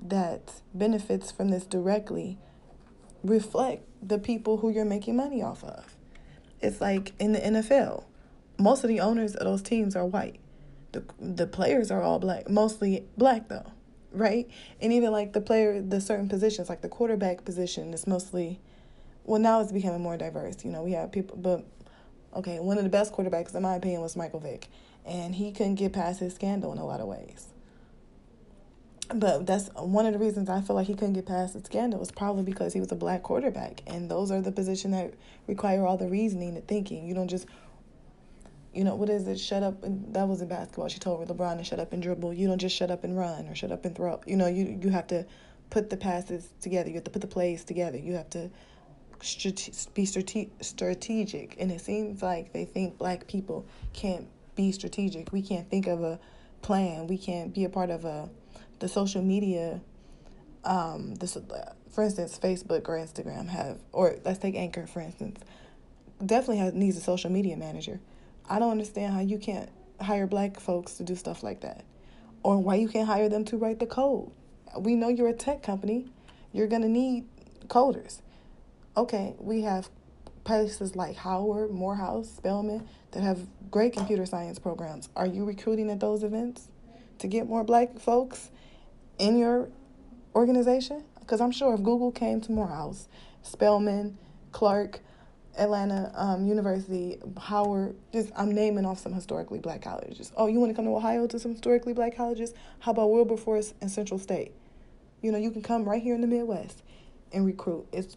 that 0.00 0.60
benefits 0.74 1.32
from 1.32 1.48
this 1.48 1.64
directly 1.64 2.38
reflect 3.24 3.84
the 4.06 4.18
people 4.18 4.58
who 4.58 4.70
you're 4.70 4.84
making 4.84 5.16
money 5.16 5.42
off 5.42 5.64
of. 5.64 5.96
It's 6.60 6.80
like 6.80 7.12
in 7.18 7.32
the 7.32 7.40
NFL, 7.40 8.04
most 8.58 8.84
of 8.84 8.88
the 8.88 9.00
owners 9.00 9.34
of 9.34 9.46
those 9.46 9.62
teams 9.62 9.96
are 9.96 10.06
white. 10.06 10.38
The 10.92 11.04
the 11.18 11.46
players 11.46 11.90
are 11.90 12.02
all 12.02 12.18
black, 12.18 12.48
mostly 12.48 13.06
black 13.16 13.48
though, 13.48 13.72
right? 14.12 14.48
And 14.80 14.92
even 14.92 15.12
like 15.12 15.32
the 15.32 15.40
player, 15.40 15.82
the 15.82 16.00
certain 16.00 16.28
positions, 16.28 16.68
like 16.68 16.82
the 16.82 16.88
quarterback 16.88 17.44
position, 17.44 17.92
is 17.92 18.06
mostly. 18.06 18.60
Well, 19.26 19.40
now 19.40 19.60
it's 19.60 19.72
becoming 19.72 20.00
more 20.00 20.16
diverse. 20.16 20.64
You 20.64 20.70
know, 20.70 20.82
we 20.82 20.92
have 20.92 21.12
people, 21.12 21.36
but 21.36 21.64
okay, 22.34 22.60
one 22.60 22.78
of 22.78 22.84
the 22.84 22.90
best 22.90 23.12
quarterbacks, 23.12 23.54
in 23.54 23.62
my 23.62 23.74
opinion, 23.74 24.00
was 24.00 24.16
Michael 24.16 24.40
Vick, 24.40 24.68
and 25.04 25.34
he 25.34 25.52
couldn't 25.52 25.74
get 25.74 25.92
past 25.92 26.20
his 26.20 26.34
scandal 26.34 26.72
in 26.72 26.78
a 26.78 26.86
lot 26.86 27.00
of 27.00 27.06
ways 27.06 27.48
but 29.14 29.46
that's 29.46 29.68
one 29.74 30.06
of 30.06 30.12
the 30.12 30.18
reasons 30.18 30.48
I 30.48 30.60
feel 30.60 30.74
like 30.74 30.86
he 30.86 30.94
couldn't 30.94 31.12
get 31.12 31.26
past 31.26 31.54
the 31.54 31.64
scandal 31.64 32.00
was 32.00 32.10
probably 32.10 32.42
because 32.42 32.72
he 32.72 32.80
was 32.80 32.90
a 32.90 32.96
black 32.96 33.22
quarterback, 33.22 33.82
and 33.86 34.10
those 34.10 34.30
are 34.30 34.40
the 34.40 34.52
position 34.52 34.90
that 34.92 35.14
require 35.46 35.86
all 35.86 35.96
the 35.96 36.08
reasoning 36.08 36.56
and 36.56 36.66
thinking. 36.66 37.06
You 37.06 37.14
don't 37.14 37.28
just, 37.28 37.46
you 38.74 38.82
know, 38.82 38.96
what 38.96 39.08
is 39.08 39.28
it? 39.28 39.38
Shut 39.38 39.62
up. 39.62 39.84
And 39.84 40.12
that 40.14 40.26
was 40.26 40.42
in 40.42 40.48
basketball. 40.48 40.88
She 40.88 40.98
told 40.98 41.26
LeBron 41.28 41.58
to 41.58 41.64
shut 41.64 41.78
up 41.78 41.92
and 41.92 42.02
dribble. 42.02 42.34
You 42.34 42.48
don't 42.48 42.58
just 42.58 42.74
shut 42.74 42.90
up 42.90 43.04
and 43.04 43.16
run 43.16 43.46
or 43.48 43.54
shut 43.54 43.70
up 43.70 43.84
and 43.84 43.94
throw. 43.94 44.20
You 44.26 44.36
know, 44.36 44.48
you 44.48 44.78
you 44.82 44.90
have 44.90 45.06
to 45.08 45.24
put 45.70 45.90
the 45.90 45.96
passes 45.96 46.48
together. 46.60 46.88
You 46.88 46.96
have 46.96 47.04
to 47.04 47.10
put 47.10 47.22
the 47.22 47.28
plays 47.28 47.64
together. 47.64 47.98
You 47.98 48.14
have 48.14 48.30
to 48.30 48.50
be 49.94 50.04
strate- 50.06 50.52
strategic. 50.60 51.56
And 51.60 51.70
it 51.70 51.80
seems 51.80 52.22
like 52.22 52.52
they 52.52 52.64
think 52.64 52.98
black 52.98 53.26
people 53.26 53.66
can't 53.92 54.28
be 54.54 54.72
strategic. 54.72 55.32
We 55.32 55.42
can't 55.42 55.68
think 55.68 55.86
of 55.86 56.02
a 56.02 56.18
plan. 56.62 57.06
We 57.06 57.18
can't 57.18 57.54
be 57.54 57.64
a 57.64 57.68
part 57.68 57.90
of 57.90 58.04
a 58.04 58.28
the 58.78 58.88
social 58.88 59.22
media, 59.22 59.80
um, 60.64 61.14
this, 61.14 61.36
for 61.90 62.04
instance, 62.04 62.38
Facebook 62.38 62.88
or 62.88 62.98
Instagram 62.98 63.48
have, 63.48 63.78
or 63.92 64.16
let's 64.24 64.38
take 64.38 64.54
Anchor 64.54 64.86
for 64.86 65.00
instance, 65.00 65.40
definitely 66.24 66.58
has, 66.58 66.74
needs 66.74 66.96
a 66.96 67.00
social 67.00 67.30
media 67.30 67.56
manager. 67.56 68.00
I 68.48 68.58
don't 68.58 68.70
understand 68.70 69.14
how 69.14 69.20
you 69.20 69.38
can't 69.38 69.70
hire 70.00 70.26
black 70.26 70.60
folks 70.60 70.94
to 70.94 71.04
do 71.04 71.16
stuff 71.16 71.42
like 71.42 71.60
that, 71.60 71.84
or 72.42 72.58
why 72.58 72.74
you 72.76 72.88
can't 72.88 73.06
hire 73.06 73.28
them 73.28 73.44
to 73.46 73.56
write 73.56 73.78
the 73.78 73.86
code. 73.86 74.30
We 74.78 74.94
know 74.94 75.08
you're 75.08 75.28
a 75.28 75.32
tech 75.32 75.62
company, 75.62 76.06
you're 76.52 76.68
gonna 76.68 76.88
need 76.88 77.24
coders. 77.68 78.20
Okay, 78.96 79.34
we 79.38 79.60
have 79.60 79.90
places 80.44 80.96
like 80.96 81.16
Howard, 81.16 81.70
Morehouse, 81.70 82.30
Spelman 82.30 82.88
that 83.10 83.22
have 83.22 83.46
great 83.70 83.92
computer 83.92 84.24
science 84.24 84.58
programs. 84.58 85.10
Are 85.14 85.26
you 85.26 85.44
recruiting 85.44 85.90
at 85.90 86.00
those 86.00 86.22
events 86.22 86.68
to 87.18 87.26
get 87.26 87.46
more 87.46 87.62
black 87.62 87.98
folks 87.98 88.50
in 89.18 89.36
your 89.36 89.68
organization? 90.34 91.04
Because 91.20 91.42
I'm 91.42 91.50
sure 91.50 91.74
if 91.74 91.82
Google 91.82 92.10
came 92.10 92.40
to 92.42 92.52
Morehouse, 92.52 93.08
Spelman, 93.42 94.16
Clark, 94.52 95.00
Atlanta 95.58 96.10
um, 96.14 96.46
University, 96.46 97.18
Howard, 97.38 97.96
just 98.14 98.32
I'm 98.34 98.50
naming 98.50 98.86
off 98.86 98.98
some 98.98 99.12
historically 99.12 99.58
black 99.58 99.82
colleges. 99.82 100.32
Oh, 100.38 100.46
you 100.46 100.58
want 100.58 100.70
to 100.70 100.74
come 100.76 100.86
to 100.86 100.96
Ohio 100.96 101.26
to 101.26 101.38
some 101.38 101.52
historically 101.52 101.92
black 101.92 102.16
colleges? 102.16 102.54
How 102.78 102.92
about 102.92 103.10
Wilberforce 103.10 103.74
and 103.82 103.90
Central 103.90 104.18
State? 104.18 104.52
You 105.20 105.32
know, 105.32 105.38
you 105.38 105.50
can 105.50 105.60
come 105.60 105.84
right 105.84 106.02
here 106.02 106.14
in 106.14 106.22
the 106.22 106.26
Midwest 106.26 106.82
and 107.32 107.44
recruit. 107.44 107.86
It's 107.92 108.16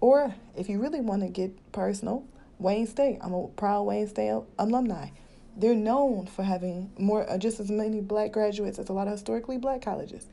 or 0.00 0.34
if 0.56 0.68
you 0.68 0.80
really 0.80 1.00
want 1.00 1.22
to 1.22 1.28
get 1.28 1.72
personal, 1.72 2.24
Wayne 2.58 2.86
State. 2.86 3.18
I'm 3.20 3.32
a 3.32 3.48
proud 3.48 3.84
Wayne 3.84 4.08
State 4.08 4.42
alumni. 4.58 5.10
They're 5.56 5.74
known 5.74 6.26
for 6.26 6.42
having 6.42 6.92
more 6.98 7.28
uh, 7.28 7.38
just 7.38 7.60
as 7.60 7.70
many 7.70 8.00
black 8.00 8.32
graduates 8.32 8.78
as 8.78 8.88
a 8.88 8.92
lot 8.92 9.06
of 9.06 9.14
historically 9.14 9.58
black 9.58 9.82
colleges. 9.82 10.26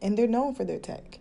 And 0.00 0.16
they're 0.16 0.26
known 0.26 0.54
for 0.54 0.64
their 0.64 0.78
tech. 0.78 1.18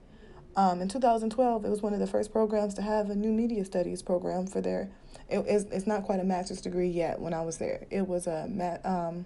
Um, 0.56 0.82
in 0.82 0.90
2012 0.90 1.64
it 1.64 1.70
was 1.70 1.82
one 1.82 1.94
of 1.94 2.00
the 2.00 2.08
first 2.08 2.34
programs 2.34 2.74
to 2.74 2.82
have 2.82 3.10
a 3.10 3.16
new 3.16 3.32
media 3.32 3.64
studies 3.64 4.02
program 4.02 4.48
for 4.48 4.62
their 4.62 4.90
it, 5.30 5.46
it's, 5.48 5.66
it's 5.72 5.88
not 5.88 6.04
quite 6.04 6.20
a 6.20 6.24
master's 6.24 6.60
degree 6.60 6.90
yet 6.90 7.22
when 7.22 7.34
i 7.34 7.42
was 7.42 7.60
there. 7.60 7.86
It 7.92 8.08
was 8.08 8.26
a, 8.28 8.80
um, 8.84 9.26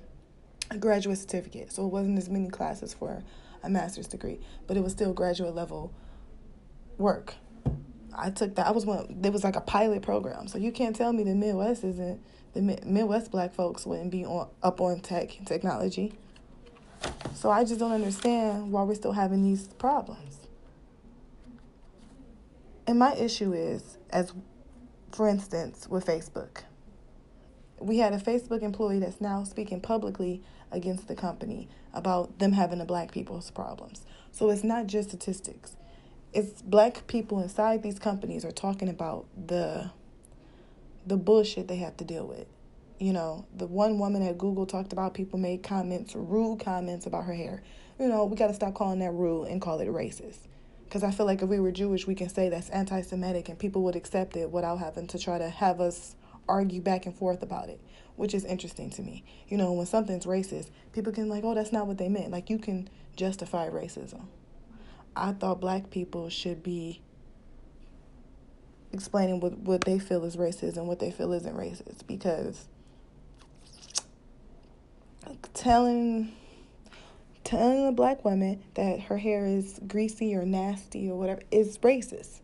a 0.69 0.77
graduate 0.77 1.17
certificate. 1.17 1.71
So 1.71 1.85
it 1.85 1.91
wasn't 1.91 2.17
as 2.17 2.29
many 2.29 2.49
classes 2.49 2.93
for 2.93 3.23
a 3.63 3.69
master's 3.69 4.07
degree 4.07 4.39
but 4.67 4.75
it 4.75 4.83
was 4.83 4.91
still 4.91 5.13
graduate 5.13 5.55
level 5.55 5.93
work 6.97 7.35
i 8.17 8.29
took 8.29 8.55
that 8.55 8.67
i 8.67 8.71
was 8.71 8.85
one 8.85 9.05
there 9.21 9.31
was 9.31 9.43
like 9.43 9.55
a 9.55 9.61
pilot 9.61 10.01
program 10.01 10.47
so 10.47 10.57
you 10.57 10.71
can't 10.71 10.95
tell 10.95 11.13
me 11.13 11.23
the 11.23 11.35
midwest 11.35 11.83
isn't 11.83 12.19
the 12.53 12.61
Midwest 12.85 13.31
black 13.31 13.53
folks 13.53 13.85
wouldn't 13.85 14.11
be 14.11 14.25
on 14.25 14.47
up 14.61 14.79
on 14.79 14.99
tech 14.99 15.37
technology. 15.45 16.13
So 17.33 17.49
I 17.49 17.63
just 17.63 17.79
don't 17.79 17.91
understand 17.91 18.71
why 18.71 18.83
we're 18.83 18.95
still 18.95 19.11
having 19.11 19.43
these 19.43 19.67
problems. 19.67 20.47
And 22.85 22.99
my 22.99 23.15
issue 23.15 23.53
is, 23.53 23.97
as 24.09 24.33
for 25.11 25.27
instance, 25.27 25.87
with 25.89 26.05
Facebook. 26.05 26.63
We 27.79 27.97
had 27.97 28.13
a 28.13 28.17
Facebook 28.17 28.61
employee 28.61 28.99
that's 28.99 29.19
now 29.19 29.43
speaking 29.43 29.81
publicly 29.81 30.41
against 30.71 31.07
the 31.07 31.15
company 31.15 31.67
about 31.93 32.39
them 32.39 32.53
having 32.53 32.79
the 32.79 32.85
black 32.85 33.11
people's 33.11 33.51
problems. 33.51 34.05
So 34.31 34.49
it's 34.49 34.63
not 34.63 34.87
just 34.87 35.09
statistics. 35.09 35.75
It's 36.33 36.61
black 36.61 37.05
people 37.07 37.39
inside 37.41 37.83
these 37.83 37.99
companies 37.99 38.43
are 38.43 38.51
talking 38.51 38.89
about 38.89 39.25
the 39.47 39.91
the 41.05 41.17
bullshit 41.17 41.67
they 41.67 41.77
have 41.77 41.97
to 41.97 42.03
deal 42.03 42.25
with. 42.25 42.47
You 42.99 43.13
know, 43.13 43.45
the 43.55 43.67
one 43.67 43.99
woman 43.99 44.23
at 44.23 44.37
Google 44.37 44.65
talked 44.65 44.93
about 44.93 45.13
people 45.13 45.37
made 45.37 45.61
comments, 45.61 46.15
rude 46.15 46.61
comments 46.61 47.05
about 47.05 47.25
her 47.25 47.33
hair. 47.33 47.61
You 47.99 48.07
know, 48.07 48.25
we 48.25 48.37
got 48.37 48.47
to 48.47 48.53
stop 48.53 48.73
calling 48.73 48.99
that 48.99 49.11
rude 49.11 49.45
and 49.49 49.61
call 49.61 49.79
it 49.79 49.87
racist. 49.89 50.39
Because 50.85 51.03
I 51.03 51.11
feel 51.11 51.25
like 51.25 51.41
if 51.41 51.49
we 51.49 51.59
were 51.59 51.71
Jewish, 51.71 52.07
we 52.07 52.15
can 52.15 52.29
say 52.29 52.49
that's 52.49 52.69
anti 52.69 53.01
Semitic 53.01 53.49
and 53.49 53.59
people 53.59 53.83
would 53.83 53.95
accept 53.95 54.35
it 54.37 54.51
without 54.51 54.79
having 54.79 55.07
to 55.07 55.19
try 55.19 55.37
to 55.37 55.49
have 55.49 55.81
us 55.81 56.15
argue 56.47 56.81
back 56.81 57.05
and 57.05 57.15
forth 57.15 57.41
about 57.41 57.69
it, 57.69 57.79
which 58.15 58.33
is 58.33 58.45
interesting 58.45 58.89
to 58.91 59.01
me. 59.01 59.23
You 59.47 59.57
know, 59.57 59.73
when 59.73 59.85
something's 59.85 60.25
racist, 60.25 60.69
people 60.93 61.11
can, 61.11 61.29
like, 61.29 61.43
oh, 61.43 61.55
that's 61.55 61.71
not 61.71 61.87
what 61.87 61.97
they 61.97 62.09
meant. 62.09 62.31
Like, 62.31 62.49
you 62.49 62.57
can 62.57 62.89
justify 63.15 63.69
racism. 63.69 64.25
I 65.15 65.33
thought 65.33 65.59
black 65.59 65.89
people 65.89 66.29
should 66.29 66.63
be 66.63 67.01
explaining 68.91 69.39
what, 69.39 69.57
what 69.59 69.81
they 69.81 69.99
feel 69.99 70.23
is 70.23 70.35
racist 70.35 70.77
and 70.77 70.87
what 70.87 70.99
they 70.99 71.11
feel 71.11 71.33
isn't 71.33 71.55
racist 71.55 72.05
because 72.07 72.67
telling 75.53 76.31
telling 77.43 77.87
a 77.87 77.91
black 77.91 78.23
woman 78.23 78.63
that 78.75 79.01
her 79.01 79.17
hair 79.17 79.45
is 79.45 79.79
greasy 79.87 80.35
or 80.35 80.45
nasty 80.45 81.09
or 81.09 81.17
whatever 81.17 81.41
is 81.51 81.77
racist. 81.79 82.39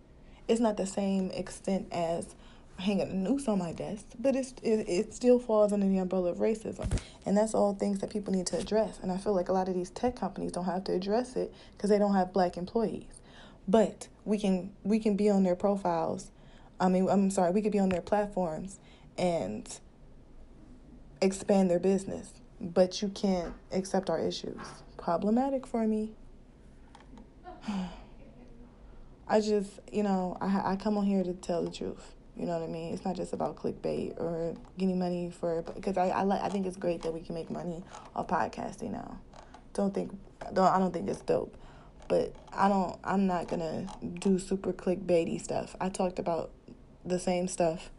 It's 0.48 0.60
not 0.60 0.78
the 0.78 0.86
same 0.86 1.32
extent 1.32 1.88
as 1.92 2.36
hanging 2.80 3.10
a 3.10 3.14
noose 3.14 3.48
on 3.48 3.60
my 3.60 3.74
desk, 3.74 4.06
but 4.20 4.36
it's 4.36 4.54
it, 4.64 4.88
it 4.88 5.14
still 5.14 5.38
falls 5.40 5.74
under 5.74 5.88
the 5.88 5.98
umbrella 5.98 6.32
of 6.32 6.38
racism, 6.38 6.90
and 7.26 7.38
that's 7.38 7.54
all 7.54 7.74
things 7.74 8.00
that 8.00 8.10
people 8.10 8.34
need 8.34 8.48
to 8.48 8.58
address. 8.58 9.00
And 9.02 9.12
I 9.12 9.18
feel 9.18 9.34
like 9.34 9.50
a 9.50 9.54
lot 9.54 9.68
of 9.68 9.76
these 9.76 9.90
tech 9.90 10.16
companies 10.16 10.54
don't 10.54 10.66
have 10.66 10.84
to 10.86 10.94
address 10.94 11.36
it 11.36 11.54
because 11.76 11.90
they 11.90 12.00
don't 12.00 12.16
have 12.16 12.34
black 12.34 12.58
employees, 12.58 13.22
but 13.68 14.08
we 14.26 14.40
can 14.40 14.72
we 14.84 15.00
can 15.00 15.16
be 15.16 15.30
on 15.30 15.44
their 15.44 15.56
profiles. 15.56 16.32
I 16.80 16.88
mean, 16.88 17.10
I'm 17.10 17.30
sorry, 17.30 17.52
we 17.52 17.62
could 17.62 17.74
be 17.74 17.80
on 17.80 17.90
their 17.90 18.02
platforms 18.02 18.80
and 19.18 19.68
expand 21.22 21.70
their 21.70 21.80
business, 21.80 22.32
but 22.62 23.02
you 23.02 23.10
can't 23.10 23.54
accept 23.74 24.10
our 24.10 24.20
issues. 24.20 24.62
Problematic 24.98 25.68
for 25.68 25.86
me. 25.86 26.12
I 29.28 29.42
just, 29.42 29.80
you 29.92 30.02
know, 30.02 30.38
I 30.40 30.72
I 30.72 30.76
come 30.78 30.98
on 30.98 31.06
here 31.06 31.24
to 31.24 31.34
tell 31.34 31.64
the 31.64 31.72
truth. 31.72 32.16
You 32.40 32.46
know 32.46 32.54
what 32.54 32.64
I 32.64 32.72
mean? 32.72 32.94
It's 32.94 33.04
not 33.04 33.18
just 33.18 33.34
about 33.34 33.58
clickbait 33.58 34.18
or 34.18 34.56
getting 34.78 34.98
money 34.98 35.30
for 35.30 35.62
because 35.62 35.98
I 35.98 36.08
I 36.08 36.24
like 36.24 36.42
I 36.42 36.48
think 36.48 36.66
it's 36.66 36.78
great 36.78 37.02
that 37.02 37.14
we 37.14 37.20
can 37.20 37.36
make 37.36 37.52
money 37.52 37.84
off 38.16 38.28
podcasting 38.28 38.92
now. 38.92 39.20
Don't 39.74 39.94
think 39.94 40.18
don't 40.54 40.68
I 40.68 40.80
don't 40.80 40.94
think 40.94 41.10
it's 41.10 41.20
dope. 41.20 41.54
But 42.08 42.34
I 42.54 42.70
don't 42.70 42.98
I'm 43.04 43.28
not 43.28 43.50
gonna 43.50 43.88
do 44.20 44.40
super 44.40 44.72
clickbaity 44.72 45.42
stuff. 45.42 45.76
I 45.82 45.90
talked 45.90 46.18
about 46.18 46.52
the 47.04 47.20
same 47.20 47.50
stuff 47.50 47.90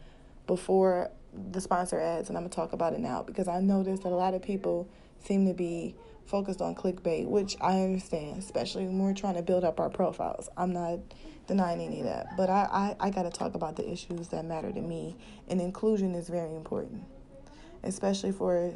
before 0.46 1.10
the 1.52 1.60
sponsor 1.60 2.00
ads 2.00 2.30
and 2.30 2.38
I'm 2.38 2.44
gonna 2.44 2.54
talk 2.54 2.72
about 2.72 2.94
it 2.94 3.00
now 3.00 3.22
because 3.22 3.46
I 3.46 3.60
noticed 3.60 4.04
that 4.04 4.08
a 4.08 4.16
lot 4.16 4.32
of 4.32 4.42
people 4.42 4.88
seem 5.22 5.46
to 5.46 5.52
be 5.52 5.94
focused 6.30 6.62
on 6.62 6.74
clickbait, 6.74 7.26
which 7.26 7.56
I 7.60 7.80
understand, 7.80 8.38
especially 8.38 8.86
when 8.86 9.00
we're 9.00 9.14
trying 9.14 9.34
to 9.34 9.42
build 9.42 9.64
up 9.64 9.80
our 9.80 9.90
profiles. 9.90 10.48
I'm 10.56 10.72
not 10.72 11.00
denying 11.46 11.80
any 11.80 12.00
of 12.00 12.06
that. 12.06 12.36
But 12.36 12.48
I, 12.48 12.96
I, 13.00 13.08
I 13.08 13.10
got 13.10 13.24
to 13.24 13.30
talk 13.30 13.54
about 13.54 13.76
the 13.76 13.90
issues 13.90 14.28
that 14.28 14.44
matter 14.44 14.72
to 14.72 14.80
me. 14.80 15.16
And 15.48 15.60
inclusion 15.60 16.14
is 16.14 16.28
very 16.28 16.54
important, 16.54 17.02
especially 17.82 18.32
for 18.32 18.72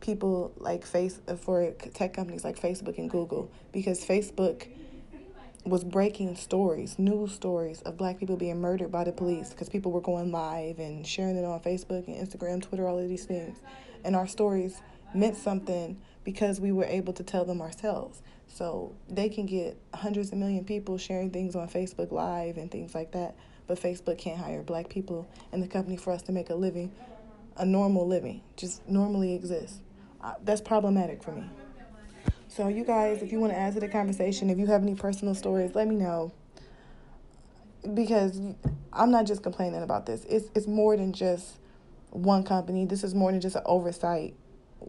people 0.00 0.52
like 0.58 0.84
face 0.84 1.20
for 1.40 1.72
tech 1.94 2.12
companies 2.12 2.44
like 2.44 2.60
Facebook 2.60 2.98
and 2.98 3.10
Google 3.10 3.50
because 3.72 4.04
Facebook 4.04 4.68
was 5.64 5.82
breaking 5.82 6.36
stories, 6.36 6.98
news 6.98 7.32
stories 7.32 7.82
of 7.82 7.96
black 7.96 8.18
people 8.18 8.36
being 8.36 8.60
murdered 8.60 8.92
by 8.92 9.04
the 9.04 9.12
police 9.12 9.50
because 9.50 9.68
people 9.68 9.90
were 9.90 10.00
going 10.00 10.30
live 10.30 10.78
and 10.78 11.06
sharing 11.06 11.36
it 11.36 11.44
on 11.44 11.58
Facebook 11.60 12.06
and 12.06 12.16
Instagram, 12.16 12.62
Twitter, 12.62 12.86
all 12.86 12.98
of 12.98 13.08
these 13.08 13.24
things. 13.24 13.58
And 14.04 14.14
our 14.14 14.26
stories 14.26 14.80
meant 15.14 15.36
something 15.36 16.00
because 16.28 16.60
we 16.60 16.72
were 16.72 16.84
able 16.84 17.14
to 17.14 17.22
tell 17.22 17.46
them 17.46 17.62
ourselves. 17.62 18.20
So 18.48 18.94
they 19.08 19.30
can 19.30 19.46
get 19.46 19.78
hundreds 19.94 20.30
of 20.30 20.36
million 20.36 20.62
people 20.62 20.98
sharing 20.98 21.30
things 21.30 21.56
on 21.56 21.70
Facebook 21.70 22.12
Live 22.12 22.58
and 22.58 22.70
things 22.70 22.94
like 22.94 23.12
that, 23.12 23.34
but 23.66 23.80
Facebook 23.80 24.18
can't 24.18 24.36
hire 24.36 24.62
black 24.62 24.90
people 24.90 25.26
in 25.54 25.62
the 25.62 25.66
company 25.66 25.96
for 25.96 26.12
us 26.12 26.20
to 26.24 26.32
make 26.32 26.50
a 26.50 26.54
living, 26.54 26.92
a 27.56 27.64
normal 27.64 28.06
living, 28.06 28.42
just 28.58 28.86
normally 28.86 29.34
exist. 29.34 29.80
Uh, 30.22 30.34
that's 30.44 30.60
problematic 30.60 31.22
for 31.22 31.32
me. 31.32 31.48
So 32.48 32.68
you 32.68 32.84
guys, 32.84 33.22
if 33.22 33.32
you 33.32 33.40
want 33.40 33.54
to 33.54 33.58
add 33.58 33.72
to 33.72 33.80
the 33.80 33.88
conversation, 33.88 34.50
if 34.50 34.58
you 34.58 34.66
have 34.66 34.82
any 34.82 34.96
personal 34.96 35.34
stories, 35.34 35.74
let 35.74 35.88
me 35.88 35.96
know. 35.96 36.30
Because 37.94 38.38
I'm 38.92 39.10
not 39.10 39.24
just 39.24 39.42
complaining 39.42 39.82
about 39.82 40.04
this. 40.04 40.26
It's 40.28 40.50
it's 40.54 40.66
more 40.66 40.94
than 40.94 41.14
just 41.14 41.56
one 42.10 42.42
company. 42.42 42.84
This 42.84 43.02
is 43.02 43.14
more 43.14 43.32
than 43.32 43.40
just 43.40 43.56
an 43.56 43.62
oversight. 43.64 44.34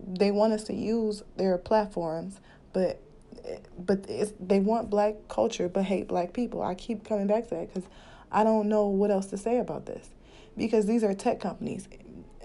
They 0.07 0.31
want 0.31 0.53
us 0.53 0.63
to 0.65 0.73
use 0.73 1.23
their 1.37 1.57
platforms, 1.57 2.39
but 2.73 3.01
but 3.77 4.07
they 4.39 4.59
want 4.59 4.89
black 4.89 5.27
culture 5.27 5.69
but 5.69 5.85
hate 5.85 6.07
black 6.07 6.33
people. 6.33 6.61
I 6.61 6.75
keep 6.75 7.03
coming 7.03 7.27
back 7.27 7.45
to 7.49 7.55
that 7.55 7.73
because 7.73 7.89
I 8.31 8.43
don't 8.43 8.69
know 8.69 8.87
what 8.87 9.11
else 9.11 9.27
to 9.27 9.37
say 9.37 9.57
about 9.59 9.85
this. 9.85 10.09
Because 10.57 10.85
these 10.85 11.03
are 11.03 11.13
tech 11.13 11.39
companies. 11.39 11.87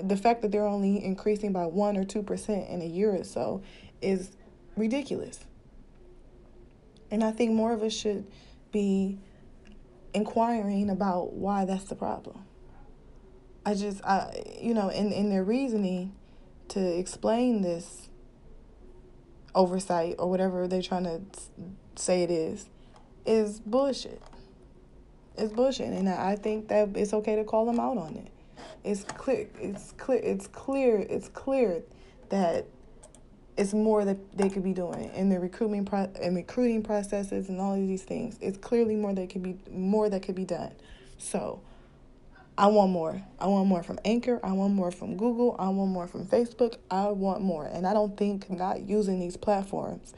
The 0.03 0.17
fact 0.17 0.43
that 0.43 0.53
they're 0.53 0.67
only 0.67 1.05
increasing 1.05 1.53
by 1.53 1.67
1 1.67 1.97
or 1.97 2.05
2% 2.05 2.71
in 2.71 2.83
a 2.83 2.87
year 2.87 3.15
or 3.15 3.25
so 3.25 3.63
is 4.01 4.31
ridiculous. 4.77 5.41
And 7.11 7.23
I 7.23 7.33
think 7.33 7.53
more 7.53 7.73
of 7.73 7.83
us 7.83 7.93
should 7.93 8.27
be 8.73 9.19
inquiring 10.15 10.91
about 10.91 11.33
why 11.33 11.65
that's 11.65 11.85
the 11.85 11.95
problem. 11.95 12.45
I 13.67 13.75
just, 13.75 14.05
I, 14.05 14.43
you 14.61 14.75
know, 14.75 14.89
in, 14.89 15.13
in 15.13 15.31
their 15.31 15.45
reasoning 15.45 16.13
to 16.69 16.99
explain 16.99 17.63
this 17.63 18.09
oversight 19.55 20.17
or 20.19 20.29
whatever 20.29 20.67
they're 20.67 20.83
trying 20.83 21.05
to 21.05 21.21
say 21.97 22.23
it 22.23 22.31
is, 22.31 22.69
is 23.27 23.61
bullshit. 23.61 24.21
It's 25.37 25.53
bullshit, 25.53 25.93
and 25.93 26.09
I 26.09 26.37
think 26.37 26.69
that 26.69 26.97
it's 26.97 27.13
okay 27.13 27.37
to 27.37 27.45
call 27.45 27.67
them 27.67 27.81
out 27.81 27.99
on 27.99 28.17
it. 28.17 28.31
It's 28.85 29.05
clear. 29.05 29.49
It's 29.61 29.93
clear. 29.93 30.21
It's 30.23 30.47
clear. 30.47 30.99
It's 30.99 31.29
clear 31.29 31.83
that 32.29 32.67
it's 33.57 33.73
more 33.73 34.05
that 34.05 34.37
they 34.37 34.49
could 34.49 34.65
be 34.65 34.73
doing 34.73 35.11
in 35.15 35.29
the 35.29 35.39
recruitment 35.39 35.89
pro- 35.89 36.11
and 36.21 36.37
recruiting 36.37 36.83
processes 36.83 37.49
and 37.49 37.61
all 37.61 37.75
of 37.75 37.81
these 37.81 38.03
things. 38.03 38.39
It's 38.41 38.59
clearly 38.59 38.97
more 38.97 39.15
that 39.15 39.31
could 39.31 39.43
be 39.43 39.57
more 39.71 40.09
that 40.09 40.23
could 40.23 40.35
be 40.35 40.45
done. 40.45 40.73
So 41.19 41.61
I 42.57 42.69
want 42.69 42.93
more. 42.93 43.21
I 43.41 43.47
want 43.49 43.67
more 43.67 43.83
from 43.83 43.99
Anchor. 44.05 44.39
I 44.45 44.53
want 44.53 44.75
more 44.75 44.93
from 44.93 45.17
Google. 45.17 45.57
I 45.59 45.69
want 45.71 45.91
more 45.91 46.07
from 46.07 46.25
Facebook. 46.25 46.77
I 46.89 47.09
want 47.09 47.43
more. 47.43 47.67
And 47.67 47.87
I 47.87 47.93
don't 47.93 48.17
think 48.17 48.49
not 48.49 48.83
using 48.89 49.19
these 49.19 49.37
platforms 49.37 50.15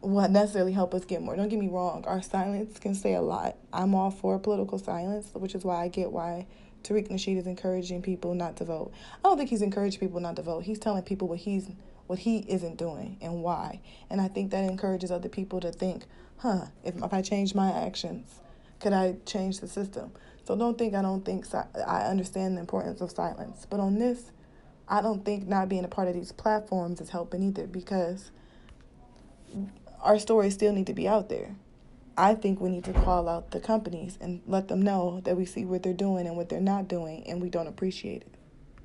will 0.00 0.28
necessarily 0.28 0.72
help 0.72 0.92
us 0.92 1.04
get 1.04 1.22
more. 1.22 1.36
Don't 1.36 1.48
get 1.48 1.58
me 1.58 1.68
wrong. 1.68 2.04
Our 2.06 2.20
silence 2.20 2.78
can 2.80 2.94
say 2.94 3.14
a 3.14 3.20
lot. 3.20 3.56
I'm 3.72 3.94
all 3.94 4.10
for 4.10 4.38
political 4.38 4.78
silence, 4.78 5.30
which 5.34 5.54
is 5.54 5.64
why 5.64 5.84
I 5.84 5.88
get 5.88 6.10
why 6.10 6.46
Tariq 6.82 7.08
Nasheed 7.08 7.38
is 7.38 7.46
encouraging 7.46 8.02
people 8.02 8.34
not 8.34 8.56
to 8.56 8.64
vote. 8.64 8.92
I 9.24 9.28
don't 9.28 9.36
think 9.36 9.50
he's 9.50 9.62
encouraging 9.62 10.00
people 10.00 10.20
not 10.20 10.36
to 10.36 10.42
vote. 10.42 10.64
He's 10.64 10.78
telling 10.78 11.02
people 11.02 11.28
what 11.28 11.38
he's 11.38 11.68
what 12.06 12.18
he 12.18 12.38
isn't 12.48 12.76
doing 12.76 13.18
and 13.20 13.40
why. 13.40 13.80
And 14.08 14.20
I 14.20 14.26
think 14.26 14.50
that 14.50 14.68
encourages 14.68 15.12
other 15.12 15.28
people 15.28 15.60
to 15.60 15.70
think, 15.70 16.06
huh, 16.38 16.66
if, 16.82 16.96
if 16.96 17.12
I 17.12 17.22
change 17.22 17.54
my 17.54 17.70
actions, 17.70 18.40
could 18.80 18.92
I 18.92 19.14
change 19.26 19.60
the 19.60 19.68
system? 19.68 20.10
So 20.50 20.56
don't 20.56 20.76
think 20.76 20.96
I 20.96 21.02
don't 21.02 21.24
think 21.24 21.46
I 21.86 22.06
understand 22.06 22.56
the 22.56 22.60
importance 22.60 23.00
of 23.00 23.12
silence. 23.12 23.68
But 23.70 23.78
on 23.78 24.00
this, 24.00 24.32
I 24.88 25.00
don't 25.00 25.24
think 25.24 25.46
not 25.46 25.68
being 25.68 25.84
a 25.84 25.88
part 25.88 26.08
of 26.08 26.14
these 26.14 26.32
platforms 26.32 27.00
is 27.00 27.10
helping 27.10 27.44
either 27.44 27.68
because 27.68 28.32
our 30.02 30.18
stories 30.18 30.54
still 30.54 30.72
need 30.72 30.88
to 30.88 30.92
be 30.92 31.06
out 31.06 31.28
there. 31.28 31.54
I 32.18 32.34
think 32.34 32.60
we 32.60 32.68
need 32.68 32.82
to 32.86 32.92
call 32.92 33.28
out 33.28 33.52
the 33.52 33.60
companies 33.60 34.18
and 34.20 34.40
let 34.44 34.66
them 34.66 34.82
know 34.82 35.20
that 35.22 35.36
we 35.36 35.46
see 35.46 35.64
what 35.64 35.84
they're 35.84 35.92
doing 35.92 36.26
and 36.26 36.36
what 36.36 36.48
they're 36.48 36.60
not 36.60 36.88
doing 36.88 37.22
and 37.28 37.40
we 37.40 37.48
don't 37.48 37.68
appreciate 37.68 38.22
it. 38.22 38.34